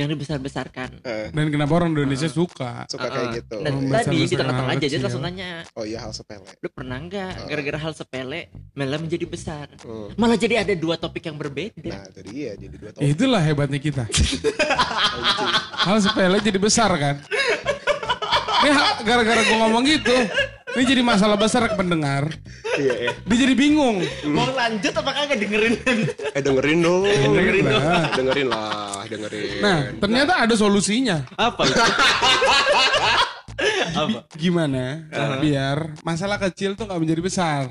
yang 0.00 0.08
dibesar-besarkan. 0.08 1.04
Eh, 1.04 1.28
dan 1.30 1.46
kenapa 1.48 1.72
orang 1.76 1.92
Indonesia 1.92 2.26
suka 2.26 2.88
suka 2.88 3.04
Uh-uh. 3.04 3.12
kayak 3.12 3.28
gitu 3.44 3.56
Dan 3.60 3.72
Oh, 3.76 3.92
tadi 3.92 4.16
di 4.18 4.32
tengah-tengah 4.32 4.72
aja 4.72 4.86
dia 4.86 4.98
langsung 4.98 5.22
nanya, 5.22 5.50
oh 5.76 5.84
iya 5.84 5.98
hal 6.00 6.10
sepele 6.10 6.48
lu 6.56 6.68
pernah 6.68 6.96
nggak 6.98 7.32
Uh. 7.36 7.46
gara-gara 7.46 7.78
hal 7.78 7.92
sepele 7.92 8.40
malah 8.72 8.96
menjadi 8.96 9.24
besar? 9.24 9.66
Hmm. 9.80 10.08
Malah 10.16 10.34
jadi 10.34 10.64
ada 10.64 10.72
dua 10.72 10.96
topik 10.96 11.22
yang 11.22 11.36
berbeda. 11.36 11.84
nah 11.86 12.04
itu 12.06 12.20
dia 12.26 12.56
jadi 12.56 12.74
dua 12.74 12.90
topik 12.90 13.04
itulah 13.06 13.40
hebatnya 13.40 13.78
kita 13.78 14.04
hal 15.80 15.96
sepele 15.98 16.38
jadi 16.40 16.58
besar 16.58 16.90
kan 16.94 17.16
ini 18.60 18.70
gara-gara 19.02 19.40
gue 19.40 19.56
ngomong 19.56 19.82
gitu 19.84 20.16
ini 20.76 20.84
jadi 20.86 21.02
masalah 21.02 21.34
besar 21.34 21.66
ke 21.66 21.74
pendengar 21.74 22.28
iya 22.78 22.94
iya. 23.08 23.10
Dia 23.26 23.36
jadi 23.42 23.54
bingung. 23.56 24.04
Mau 24.28 24.46
lanjut 24.52 24.92
apa 24.94 25.10
kagak? 25.10 25.38
Dengerin? 25.40 25.74
eh 26.36 26.42
dengerin 26.44 26.78
dong. 26.84 27.02
Dengerin 27.08 27.64
lah. 27.66 28.02
dengerin 28.14 28.48
lah 28.48 29.02
dengerin. 29.10 29.60
Nah 29.60 29.78
ternyata 29.98 30.32
ada 30.46 30.54
solusinya. 30.54 31.26
Apa? 31.34 31.62
Apa? 33.92 34.24
gimana? 34.40 35.04
Biar 35.42 35.92
masalah 36.00 36.40
kecil 36.40 36.78
tuh 36.78 36.88
nggak 36.88 37.00
menjadi 37.02 37.20
besar. 37.20 37.62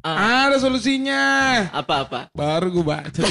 Ah, 0.00 0.48
ada 0.48 0.56
solusinya. 0.56 1.24
Apa-apa? 1.72 2.32
baru 2.32 2.72
gue 2.72 2.84
baca 2.84 3.20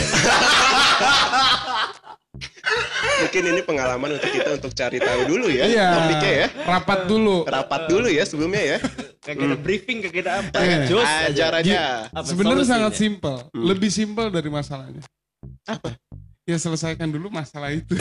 mungkin 3.19 3.43
ini 3.45 3.61
pengalaman 3.61 4.09
untuk 4.13 4.29
kita 4.29 4.49
untuk 4.53 4.71
cari 4.71 4.97
tahu 4.97 5.21
dulu 5.25 5.47
ya 5.47 5.63
iya 5.65 5.87
topiknya 5.93 6.31
ya 6.33 6.47
rapat 6.65 6.99
dulu 7.05 7.37
rapat 7.45 7.81
dulu 7.85 8.07
ya 8.07 8.23
sebelumnya 8.23 8.63
ya 8.65 8.79
Kagak 9.23 9.39
ada 9.45 9.55
briefing, 9.55 10.03
kagak 10.03 10.27
ada 10.27 10.33
apa. 10.37 10.57
Iya. 10.59 10.79
Jos 10.83 11.07
aja. 11.07 11.27
ajar 11.31 11.51
aja 11.57 11.81
Apa 12.11 12.27
sebenarnya 12.27 12.67
sangat 12.67 12.93
simpel 12.93 13.35
Hmm. 13.47 13.63
lebih 13.63 13.87
simpel 13.87 14.27
dari 14.27 14.49
masalahnya 14.49 14.99
apa 15.63 15.95
ya 16.43 16.57
selesaikan 16.57 17.07
dulu 17.07 17.31
masalah 17.31 17.71
itu 17.71 17.95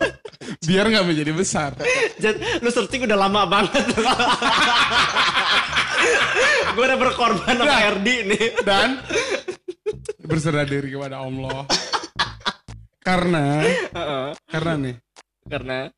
biar 0.66 0.88
nggak 0.88 1.04
menjadi 1.04 1.32
besar 1.32 1.76
lu 2.58 2.68
searching 2.68 3.04
udah 3.04 3.18
lama 3.18 3.44
banget. 3.44 3.76
gue 6.70 6.82
udah 6.82 6.98
berkorban 6.98 7.54
sama 7.54 7.64
Udah. 7.64 7.92
RD 7.94 8.08
nih. 8.26 8.44
dan 8.62 8.88
berserah 10.20 10.64
diri 10.64 10.90
kepada 10.90 11.20
Allah 11.20 11.68
karena 13.04 13.62
karena 14.48 14.72
nih. 14.80 14.94
Karena? 15.44 15.92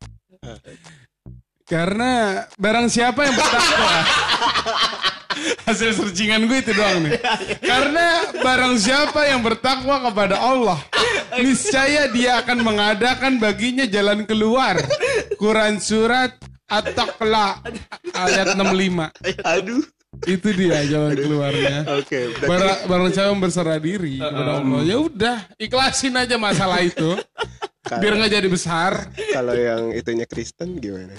Karena 1.63 2.11
barang 2.59 2.87
siapa 2.91 3.23
yang 3.23 3.35
bertakwa? 3.35 3.95
Hasil 5.67 5.93
searchingan 5.95 6.47
gue 6.51 6.59
itu 6.59 6.71
doang 6.75 7.07
nih. 7.07 7.19
Karena 7.63 8.35
barang 8.43 8.75
siapa 8.75 9.23
yang 9.27 9.39
bertakwa 9.39 10.03
kepada 10.11 10.35
Allah 10.35 10.79
niscaya 11.39 12.11
dia 12.11 12.43
akan 12.43 12.63
mengadakan 12.63 13.39
baginya 13.39 13.87
jalan 13.87 14.27
keluar. 14.27 14.75
Quran 15.39 15.79
surat 15.79 16.35
At-Taqla 16.67 17.63
ayat 18.11 18.59
65 18.59 19.39
aduh 19.47 19.83
itu 20.25 20.47
dia 20.55 20.81
jalan 20.89 21.13
keluarnya. 21.13 21.77
Oke 21.99 22.33
berarti 22.33 22.47
Barang, 22.49 22.79
barang 22.89 23.09
siapa 23.13 23.29
yang 23.29 23.41
berserah 23.43 23.77
diri 23.77 24.17
kepada 24.17 24.51
Allah. 24.63 24.81
Ya 24.81 24.97
udah 24.97 25.37
ikhlasin 25.61 26.15
aja 26.17 26.35
masalah 26.39 26.81
itu. 26.81 27.13
Biar 27.87 28.13
nggak 28.19 28.31
jadi 28.31 28.47
besar. 28.49 29.13
kalau 29.31 29.53
yang 29.55 29.93
itunya 29.93 30.25
Kristen 30.25 30.81
gimana? 30.81 31.13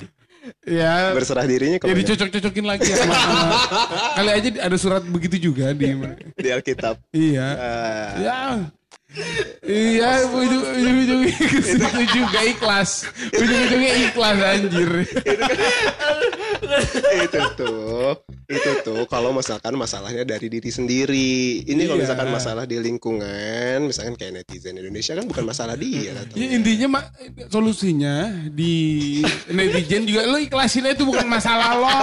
Ya. 0.64 1.12
Berserah 1.12 1.44
dirinya 1.44 1.76
ya 1.76 1.82
ke 1.82 1.86
mana? 1.88 1.98
dicocok-cocokin 2.00 2.64
lagi 2.64 2.88
ya 2.88 2.96
sama, 3.04 3.14
sama. 3.14 3.58
kali 4.16 4.30
aja 4.32 4.48
ada 4.64 4.76
surat 4.80 5.02
begitu 5.04 5.52
juga 5.52 5.76
di 5.76 5.92
di 6.36 6.48
Alkitab. 6.48 6.96
Iya. 7.12 7.48
Ah, 7.56 8.08
ya. 8.16 8.38
Iya 9.64 10.28
ujung 10.28 10.64
ujung 10.68 11.24
itu 11.24 12.04
juga 12.12 12.40
ikhlas. 12.44 13.08
Ujung 13.32 13.60
ujungnya 13.68 13.92
ikhlas 14.08 14.36
anjir 14.36 14.90
itu 17.18 17.38
tuh 17.54 18.12
itu 18.48 18.70
tuh 18.80 19.02
kalau 19.04 19.30
misalkan 19.30 19.74
masalahnya 19.74 20.24
dari 20.24 20.48
diri 20.48 20.68
sendiri 20.68 21.30
ini 21.62 21.82
kalau 21.84 21.96
Iya. 21.96 22.04
misalkan 22.06 22.28
masalah 22.28 22.64
di 22.64 22.76
lingkungan 22.76 23.84
misalkan 23.84 24.14
kayak 24.14 24.40
netizen 24.40 24.74
Indonesia 24.74 25.12
kan 25.12 25.24
bukan 25.24 25.44
masalah 25.44 25.74
dia 25.74 26.00
ya 26.00 26.12
datangnya. 26.14 26.46
intinya 26.52 26.86
mak 26.88 27.04
solusinya 27.48 28.16
di 28.48 28.74
netizen 29.48 30.04
juga 30.04 30.24
lo 30.24 30.38
ikhlasin 30.38 30.84
aja 30.84 30.94
itu 30.94 31.04
bukan 31.04 31.26
masalah 31.26 31.68
lo 31.74 32.00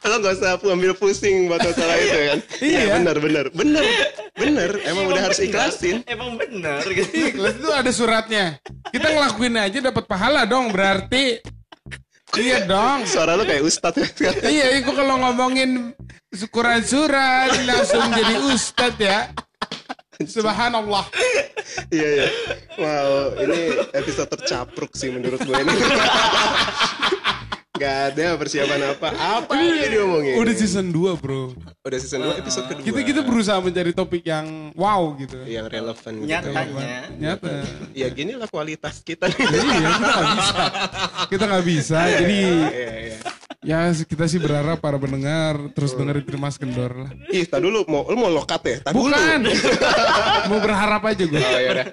lo 0.00 0.14
nggak 0.18 0.34
usah 0.36 0.56
ambil 0.62 0.92
pusing 0.92 1.46
buat 1.46 1.60
masalah 1.60 1.96
itu 1.96 2.18
kan 2.26 2.38
Iya. 2.68 2.82
benar 2.96 3.16
benar 3.18 3.46
benar 3.50 3.84
benar 4.34 4.70
emang 4.84 5.04
udah 5.06 5.22
harus 5.24 5.38
bener. 5.38 5.50
ikhlasin 5.50 5.96
Emang 6.04 6.36
bener 6.36 6.82
gitu. 6.86 7.10
Ikhlas 7.10 7.54
itu 7.54 7.68
ada 7.68 7.90
suratnya. 7.90 8.44
Kita 8.88 9.08
ngelakuin 9.08 9.56
aja 9.56 9.78
dapat 9.82 10.04
pahala 10.04 10.44
dong 10.44 10.70
berarti. 10.70 11.42
Iya 12.36 12.68
dong. 12.68 13.08
suara 13.08 13.32
lo 13.34 13.42
kayak 13.42 13.64
ustadz 13.64 14.20
ya 14.20 14.32
Iya, 14.54 14.66
itu 14.84 14.90
kalau 14.92 15.16
ngomongin 15.16 15.96
syukuran 16.28 16.84
surat 16.84 17.48
langsung 17.64 18.04
jadi 18.12 18.34
ustadz 18.44 19.00
ya. 19.00 19.32
Subhanallah. 20.18 21.06
iya 21.94 22.08
iya 22.10 22.28
wow 22.74 23.38
ini 23.38 23.70
episode 23.94 24.26
tercapruk 24.28 24.90
sih 24.92 25.14
menurut 25.14 25.38
gue 25.38 25.54
ini 25.54 25.70
Gak 27.78 27.96
ada 28.12 28.26
persiapan 28.34 28.80
apa 28.90 29.08
apa 29.14 29.52
aja 29.54 29.86
diomongin 29.88 30.34
Udah 30.36 30.52
season 30.52 30.86
2 30.88 31.14
bro. 31.16 31.54
udah 31.80 31.98
season 31.98 32.20
2 32.22 32.36
episode 32.36 32.64
kedua 32.66 32.82
Kita 32.82 33.00
kita 33.00 33.20
berusaha 33.22 33.58
mencari 33.58 33.92
topik 33.92 34.22
yang 34.22 34.74
wow 34.74 35.14
gitu. 35.14 35.38
yang 35.44 35.64
relevan 35.66 36.12
gitu. 36.18 36.28
Nyatanya. 36.28 37.00
Nyata. 37.14 37.54
ya 37.92 38.06
gini 38.08 38.34
lah 38.34 38.46
kualitas 38.46 39.00
kita 39.00 39.24
nih 39.26 39.40
Iya, 39.40 39.88
kita 39.88 40.10
nggak 40.10 40.28
bisa. 40.34 40.64
Kita 41.28 41.44
nggak 41.46 41.64
bisa. 41.64 41.98
Jadi 42.18 42.40
Iya, 42.68 42.92
iya. 43.06 43.18
Ya 43.68 43.92
kita 43.92 44.24
sih 44.24 44.40
berharap 44.40 44.80
para 44.80 44.96
pendengar 44.96 45.60
terus 45.70 45.92
dengerin 45.92 46.24
Trimas 46.24 46.56
Kendor 46.56 46.88
lah. 46.96 47.10
Ih, 47.28 47.44
tak 47.44 47.60
dulu 47.60 47.84
mau 47.84 48.08
lu 48.08 48.16
mau 48.16 48.32
lokat 48.32 48.62
ya? 48.64 48.76
Tak 48.80 48.92
dulu. 48.92 49.12
Bukan. 49.12 49.40
Mau 50.48 50.58
berharap 50.58 51.04
aja 51.04 51.20
gue. 51.20 51.36
Oh, 51.36 51.60
ya 51.60 51.84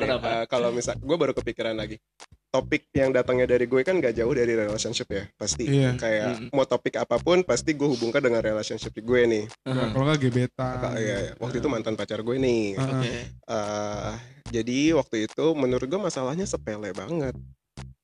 kenapa? 0.00 0.26
eh, 0.32 0.44
kalau 0.48 0.72
misal 0.72 0.96
gue 0.96 1.16
baru 1.16 1.32
kepikiran 1.32 1.76
lagi. 1.76 2.00
topik 2.48 2.86
yang 2.94 3.10
datangnya 3.10 3.50
dari 3.50 3.66
gue 3.66 3.82
kan 3.82 3.98
gak 3.98 4.14
jauh 4.14 4.30
dari 4.30 4.54
relationship 4.54 5.10
ya 5.10 5.26
pasti 5.34 5.66
Iya. 5.66 5.98
kayak 5.98 6.30
Mm. 6.38 6.48
mau 6.54 6.62
topik 6.62 6.94
apa 6.94 7.18
pun 7.18 7.42
pasti 7.42 7.74
gue 7.74 7.82
hubungkan 7.84 8.22
dengan 8.22 8.38
relationship 8.38 8.94
gue 8.94 9.20
nih 9.26 9.44
Nah, 9.66 9.90
kalau 9.90 10.06
nggak 10.06 10.22
gebetan. 10.22 10.78
Kak, 10.78 10.94
iya, 10.94 11.16
iya. 11.18 11.32
waktu 11.34 11.58
itu 11.58 11.66
mantan 11.66 11.98
pacar 11.98 12.22
gue 12.22 12.38
nih 12.38 12.78
Ah, 12.78 12.78
ah. 12.78 12.90
Oke. 12.94 13.14
Eh, 13.26 14.10
jadi 14.54 14.78
waktu 14.94 15.26
itu 15.26 15.46
menurut 15.52 15.82
gue 15.82 15.98
masalahnya 15.98 16.46
sepele 16.46 16.94
banget 16.94 17.34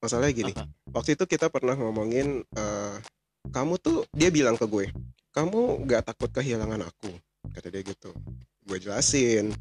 masalahnya 0.00 0.34
gini 0.34 0.52
Apa? 0.56 0.66
waktu 0.96 1.14
itu 1.14 1.24
kita 1.28 1.52
pernah 1.52 1.76
ngomongin 1.76 2.42
eh, 2.56 2.96
kamu 3.52 3.78
tuh 3.80 4.04
dia 4.12 4.28
bilang 4.32 4.56
ke 4.56 4.66
gue 4.66 4.88
kamu 5.30 5.86
gak 5.86 6.10
takut 6.10 6.30
kehilangan 6.30 6.82
aku? 6.90 7.10
Kata 7.54 7.70
dia 7.70 7.86
gitu. 7.86 8.10
Gue 8.66 8.78
jelasin 8.82 9.54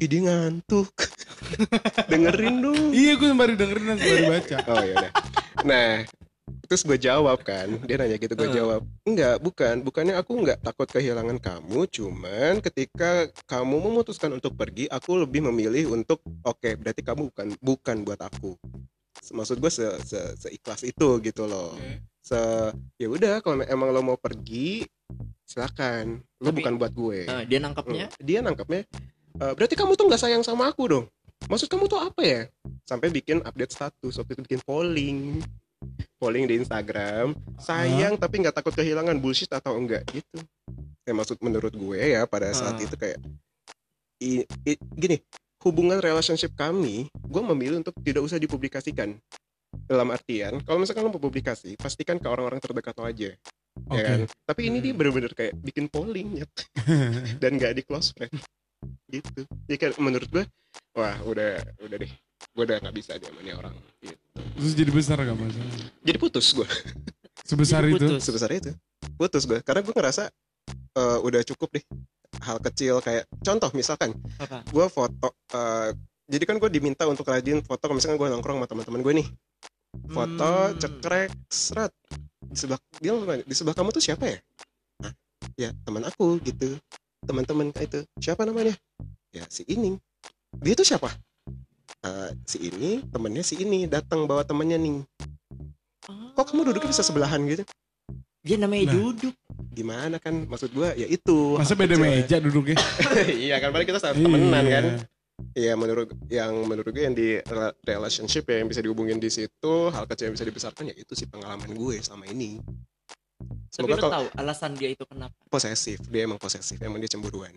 ih 0.00 0.08
dia 0.08 0.20
ngantuk. 0.20 0.92
Dengerin 2.12 2.60
dong. 2.60 2.92
Iya, 2.92 3.16
gue 3.16 3.28
baru 3.32 3.52
dengerin 3.56 3.86
dan 3.96 3.98
baru 4.00 4.24
baca. 4.30 4.56
oh 4.68 4.82
ya 4.84 4.94
udah. 5.00 5.12
Nah 5.64 5.90
terus 6.64 6.84
gue 6.84 6.96
jawab 6.96 7.44
kan 7.44 7.68
dia 7.84 7.96
nanya 8.00 8.16
gitu 8.16 8.32
gue 8.36 8.48
Heeh. 8.48 8.56
jawab 8.56 8.80
enggak 9.04 9.36
bukan 9.40 9.84
bukannya 9.84 10.16
aku 10.16 10.32
nggak 10.44 10.64
takut 10.64 10.88
kehilangan 10.88 11.36
kamu 11.36 11.84
cuman 11.88 12.52
ketika 12.64 13.28
kamu 13.44 13.84
memutuskan 13.84 14.32
untuk 14.32 14.56
pergi 14.56 14.88
aku 14.88 15.24
lebih 15.28 15.44
memilih 15.44 15.92
untuk 15.92 16.24
oke 16.44 16.70
berarti 16.80 17.04
kamu 17.04 17.28
bukan 17.32 17.48
bukan 17.60 17.96
buat 18.04 18.20
aku 18.24 18.56
maksud 19.30 19.56
gue 19.56 19.68
se, 19.68 19.86
se, 20.02 20.18
seikhlas 20.36 20.82
itu 20.82 21.08
gitu 21.20 21.44
loh. 21.44 21.72
Se 22.18 22.36
ya 22.96 23.06
udah 23.06 23.38
kalau 23.38 23.62
emang 23.62 23.88
lo 23.88 24.02
mau 24.02 24.16
pergi 24.16 24.84
silakan. 25.42 26.20
Lo 26.38 26.50
Tapi- 26.50 26.60
bukan 26.60 26.74
buat 26.76 26.92
gue. 26.92 27.18
Eh, 27.24 27.44
dia 27.46 27.58
nangkapnya 27.58 28.04
Hmm, 28.06 28.20
dia 28.20 28.38
nangkapnya 28.40 28.82
"Eh, 29.34 29.52
berarti 29.52 29.74
kamu 29.74 29.94
tuh 29.94 30.06
nggak 30.06 30.20
sayang 30.20 30.42
sama 30.42 30.66
aku 30.66 30.84
dong. 30.86 31.06
Maksud 31.44 31.68
kamu 31.68 31.84
tuh 31.86 32.00
apa 32.00 32.22
ya? 32.22 32.40
Sampai 32.82 33.08
bikin 33.08 33.40
update 33.40 33.72
status 33.72 34.14
waktu 34.16 34.32
itu 34.32 34.42
bikin 34.42 34.60
polling. 34.62 35.40
Polling 36.16 36.44
di 36.44 36.56
Instagram 36.56 37.36
sayang 37.58 38.16
tapi 38.16 38.40
nggak 38.40 38.56
takut 38.56 38.72
kehilangan 38.72 39.20
bullshit 39.20 39.52
atau 39.52 39.76
enggak? 39.76 40.04
Gitu. 40.08 40.40
Ya 41.04 41.12
maksud 41.12 41.36
menurut 41.38 41.70
gue 41.70 42.00
ya 42.00 42.24
pada 42.24 42.48
saat 42.50 42.76
Ah. 42.76 42.82
itu 42.82 42.96
kayak 42.96 43.20
i- 44.18 44.48
i- 44.64 44.80
gini 44.90 45.20
hubungan 45.64 45.98
relationship 45.98 46.52
kami 46.54 47.08
gue 47.10 47.42
memilih 47.42 47.80
untuk 47.80 47.96
tidak 48.04 48.22
usah 48.22 48.36
dipublikasikan 48.36 49.16
dalam 49.84 50.08
artian 50.12 50.60
kalau 50.62 50.78
misalkan 50.78 51.02
lo 51.02 51.10
mau 51.10 51.18
publikasi 51.18 51.74
pastikan 51.74 52.20
ke 52.20 52.28
orang-orang 52.28 52.60
terdekat 52.62 52.94
lo 52.94 53.04
aja 53.04 53.32
Oke. 53.90 53.98
ya 53.98 54.02
kan 54.04 54.18
tapi 54.46 54.70
ini 54.70 54.78
dia 54.78 54.92
Hmm. 54.92 55.00
bener-bener 55.02 55.32
kayak 55.34 55.52
bikin 55.58 55.88
polling 55.88 56.38
ya 56.38 56.46
dan 57.42 57.58
gak 57.58 57.74
di 57.74 57.82
close 57.82 58.14
friend 58.14 58.30
gitu 59.10 59.42
jadi 59.66 59.76
kan 59.80 59.90
menurut 59.98 60.28
gue 60.30 60.44
wah 60.94 61.16
udah 61.24 61.58
udah 61.82 61.96
deh 61.98 62.12
gue 62.54 62.62
udah 62.62 62.76
nggak 62.78 62.94
bisa 62.94 63.16
dia 63.18 63.30
orang 63.56 63.74
gitu. 63.98 64.20
Terus 64.54 64.72
jadi 64.76 64.90
besar 64.94 65.16
gak 65.18 65.34
masalah? 65.34 65.74
jadi 66.04 66.18
putus 66.20 66.52
gue 66.52 66.68
Sebesar 67.44 67.84
Jadi 67.84 67.92
itu? 67.92 68.06
putus. 68.08 68.20
sebesar 68.24 68.50
itu 68.52 68.70
putus 69.16 69.42
gue 69.44 69.58
karena 69.60 69.80
gue 69.82 69.92
ngerasa 69.92 70.30
eh, 70.94 71.18
udah 71.20 71.40
cukup 71.44 71.78
deh. 71.78 71.84
Hal 72.42 72.58
kecil 72.60 72.98
kayak 73.00 73.24
contoh 73.40 73.70
misalkan 73.72 74.10
gue 74.68 74.86
foto 74.90 75.34
eh, 75.54 75.94
jadi 76.24 76.44
kan 76.48 76.56
gue 76.56 76.70
diminta 76.72 77.04
untuk 77.04 77.28
rajin 77.28 77.60
foto 77.60 77.84
kalau 77.84 77.96
misalkan 78.00 78.16
gue 78.16 78.28
nongkrong 78.32 78.58
sama 78.62 78.66
teman-teman 78.66 79.00
gue 79.04 79.14
nih. 79.22 79.28
Foto 80.10 80.50
Hmm. 80.50 80.76
cekrek 80.80 81.30
serat 81.52 81.92
di 82.44 82.56
sebelah 82.58 82.80
dia 82.98 83.12
di 83.44 83.54
sebelah 83.54 83.76
kamu 83.76 83.90
tuh 83.94 84.02
siapa 84.02 84.24
ya? 84.28 84.38
Hah? 85.04 85.12
ya 85.54 85.70
teman 85.86 86.02
aku 86.06 86.40
gitu. 86.42 86.76
Teman-teman 87.24 87.70
kayak 87.72 87.88
itu. 87.88 88.00
Siapa 88.20 88.44
namanya? 88.44 88.74
Ya 89.32 89.46
si 89.48 89.62
ini. 89.70 89.96
Dia 90.60 90.74
tuh 90.76 90.86
siapa? 90.86 91.10
"Eh, 92.04 92.30
si 92.44 92.68
ini 92.68 93.00
temennya 93.08 93.42
si 93.42 93.56
ini 93.58 93.88
datang 93.88 94.28
bawa 94.28 94.44
temennya 94.44 94.76
nih. 94.76 95.02
Kok 96.36 96.44
kamu 96.52 96.72
duduknya 96.72 96.90
bisa 96.92 97.06
sebelahan 97.06 97.40
gitu 97.48 97.64
dia 98.44 98.56
namanya 98.56 98.84
Nah. 98.86 98.94
duduk 98.94 99.34
gimana 99.70 100.16
kan 100.18 100.44
maksud 100.44 100.70
gue 100.70 100.88
ya 100.94 101.06
itu 101.08 101.56
Masa 101.56 101.72
beda 101.72 101.96
kecil. 101.96 102.04
meja 102.04 102.36
duduknya? 102.38 102.76
iya 103.40 103.56
kan 103.56 103.72
paling 103.72 103.84
kita 103.84 103.98
sama 103.98 104.14
temenan 104.14 104.62
Iya. 104.62 104.70
kan 104.70 104.84
Iya 105.50 105.74
menurut 105.74 106.08
yang 106.28 106.52
menurut 106.62 106.90
gue 106.90 107.02
yang 107.02 107.12
di 107.12 107.38
rela- 107.40 107.74
relationship 107.80 108.44
ya 108.44 108.60
yang 108.60 108.68
bisa 108.68 108.78
dihubungin 108.78 109.16
di 109.16 109.26
situ 109.28 109.74
hal 109.88 110.04
kecil 110.04 110.28
yang 110.28 110.34
bisa 110.34 110.44
dibesarkan 110.44 110.84
ya 110.86 110.96
itu 110.96 111.10
sih 111.12 111.26
pengalaman 111.26 111.66
gue 111.68 111.98
selama 111.98 112.28
ini. 112.28 112.62
tapi 113.66 113.74
Semoga 113.82 113.90
lo 113.90 113.98
kalau 113.98 114.12
tahu 114.14 114.26
alasan 114.36 114.72
dia 114.74 114.88
itu 114.88 115.02
kenapa 115.02 115.34
posesif 115.48 115.98
dia 116.04 116.22
emang 116.22 116.38
posesif 116.38 116.78
emang 116.78 116.98
dia 116.98 117.10
cemburuan 117.10 117.50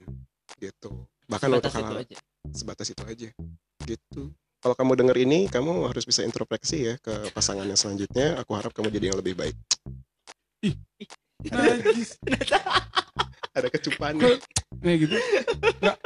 gitu 0.57 0.89
bahkan 1.27 1.51
untuk 1.51 1.69
Sebatas 1.69 1.75
itu 1.75 1.85
hal 1.85 2.01
aja 2.01 2.17
sebatas 2.49 2.87
itu 2.87 3.03
aja 3.03 3.29
gitu. 3.83 4.21
Kalau 4.57 4.73
kamu 4.73 4.91
denger 4.97 5.17
ini 5.19 5.39
kamu 5.45 5.85
harus 5.85 6.01
bisa 6.01 6.21
introspeksi 6.21 6.77
ya 6.83 6.95
ke 6.97 7.29
pasangan 7.29 7.61
yang 7.63 7.77
selanjutnya. 7.77 8.41
Aku 8.41 8.51
harap 8.51 8.73
kamu 8.73 8.89
jadi 8.89 9.13
yang 9.13 9.17
lebih 9.17 9.37
baik. 9.37 9.53
Najis. 11.47 12.09
Ada 13.57 13.67
kecupan 13.73 14.13
Kayak 14.77 14.97
gitu? 15.01 15.15
Enggak. 15.81 15.97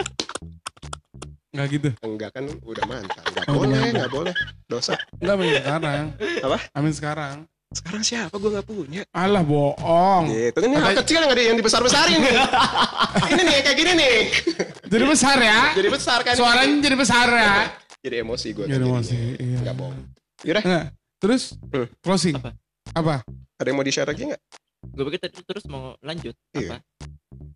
Enggak 1.51 1.67
gitu. 1.67 1.89
enggak 1.99 2.29
kan 2.31 2.45
udah 2.63 2.83
mantan. 2.87 3.23
Enggak 3.27 3.43
Oh, 3.51 3.59
udah 3.59 3.67
boleh, 3.67 3.89
enggak 3.91 4.11
boleh. 4.11 4.33
Dosa. 4.71 4.95
Enggak 5.19 5.35
amin 5.35 5.51
sekarang. 5.59 6.03
Apa? 6.39 6.57
Amin 6.71 6.93
sekarang. 6.95 7.35
Sekarang 7.71 8.03
siapa 8.03 8.35
gue 8.35 8.51
nggak 8.51 8.67
punya. 8.67 9.01
Alah 9.15 9.43
bohong. 9.43 10.27
Gitu 10.27 10.59
kan 10.59 10.67
ini 10.67 10.75
hal 10.75 10.91
kecil 11.03 11.23
yang 11.23 11.31
ada 11.31 11.43
yang 11.43 11.55
dibesar-besarin 11.55 12.19
nih. 12.19 12.35
ini 13.31 13.41
nih 13.43 13.57
kayak 13.63 13.77
gini 13.79 13.91
nih. 13.95 14.17
Jadi 14.91 15.03
besar 15.07 15.37
ya. 15.39 15.59
Jadi 15.75 15.87
besar 15.87 16.19
kan. 16.23 16.35
Suaranya 16.35 16.75
jadi 16.83 16.95
besar 16.99 17.27
ya. 17.31 17.55
Jadi 18.03 18.15
emosi 18.19 18.47
gue. 18.51 18.65
Jadi 18.67 18.83
emosi. 18.83 19.17
Iya. 19.39 19.57
Enggak 19.63 19.75
bohong. 19.79 19.99
Yaudah, 20.43 20.63
Enggak. 20.67 20.85
Terus 21.21 21.43
Hmm. 21.71 21.87
closing. 22.03 22.35
Apa? 22.35 22.51
Apa? 22.91 23.23
ada 23.55 23.67
yang 23.67 23.77
mau 23.77 23.83
di-share 23.83 24.05
lagi 24.05 24.25
nggak? 24.25 24.41
gue 24.83 25.03
pikir 25.05 25.19
tadi 25.21 25.39
terus 25.41 25.63
mau 25.65 25.93
lanjut 25.99 26.33
Iya. 26.51 26.67
apa 26.73 26.77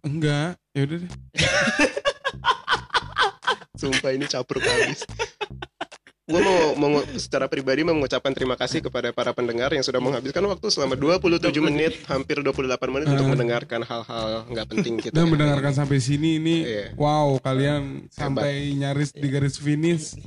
Enggak. 0.01 0.61
Ya 0.71 0.81
udah 0.85 0.97
deh. 1.01 1.11
Sumpah 3.75 4.11
ini 4.11 4.25
capruk 4.25 4.61
habis. 4.61 5.01
gue 6.25 6.41
mau, 6.41 6.57
mau 6.75 6.89
secara 7.15 7.45
pribadi 7.45 7.81
mau 7.81 7.93
mengucapkan 7.93 8.29
terima 8.31 8.53
kasih 8.53 8.81
kepada 8.81 9.09
para 9.09 9.29
pendengar 9.29 9.69
yang 9.69 9.81
sudah 9.81 9.97
menghabiskan 9.99 10.41
waktu 10.43 10.67
selama 10.69 10.93
27 10.93 11.37
menit, 11.59 12.01
hampir 12.05 12.37
28 12.39 12.65
menit 12.87 13.07
untuk 13.07 13.27
mendengarkan 13.27 13.81
hal-hal 13.81 14.45
nggak 14.47 14.67
penting 14.67 14.93
kita. 14.99 15.13
Dan 15.13 15.25
mendengarkan 15.27 15.73
sampai 15.75 15.97
sini 15.97 16.37
ini 16.37 16.55
Iya. 16.63 16.85
wow 16.95 17.37
kalian 17.37 18.09
sampai 18.09 18.73
nyaris 18.73 19.09
di 19.09 19.27
garis 19.27 19.57
finish. 19.57 20.17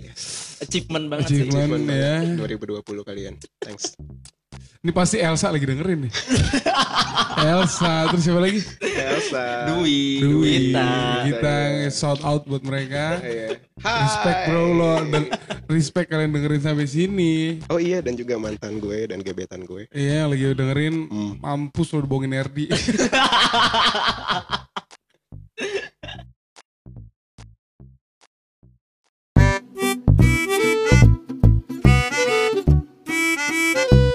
achievement 0.58 1.06
banget 1.08 1.26
sih 1.28 1.34
Achievement. 1.40 1.82
Achievement 1.82 1.84
ya. 1.88 2.14
banget. 2.18 2.82
2020 2.82 3.02
kalian. 3.04 3.34
Thanks. 3.58 3.94
Ini 4.78 4.90
pasti 4.94 5.18
Elsa 5.18 5.50
lagi 5.50 5.66
dengerin 5.66 6.06
nih. 6.06 6.12
Elsa, 7.38 8.10
terus 8.10 8.22
siapa 8.26 8.40
lagi? 8.42 8.60
Elsa. 8.82 9.46
Dwi, 9.70 10.22
Dwi, 10.22 10.54
Kita 10.74 10.88
Gita, 11.26 11.58
shout 11.90 12.20
out 12.26 12.46
buat 12.46 12.62
mereka. 12.66 13.22
Iya. 13.22 13.62
Hai. 13.78 14.02
Respect 14.06 14.40
bro 14.50 14.64
lo, 14.74 14.94
dan 15.06 15.24
respect 15.70 16.08
kalian 16.10 16.34
dengerin 16.34 16.62
sampai 16.62 16.86
sini. 16.90 17.62
Oh 17.70 17.78
iya, 17.78 18.02
dan 18.02 18.18
juga 18.18 18.38
mantan 18.38 18.82
gue 18.82 19.06
dan 19.06 19.22
gebetan 19.22 19.62
gue. 19.62 19.86
Iya, 19.94 20.26
lagi 20.26 20.50
dengerin, 20.54 21.06
hmm. 21.06 21.32
mampus 21.42 21.94
lo 21.94 22.02
dibohongin 22.02 22.34
Erdi. 22.34 22.66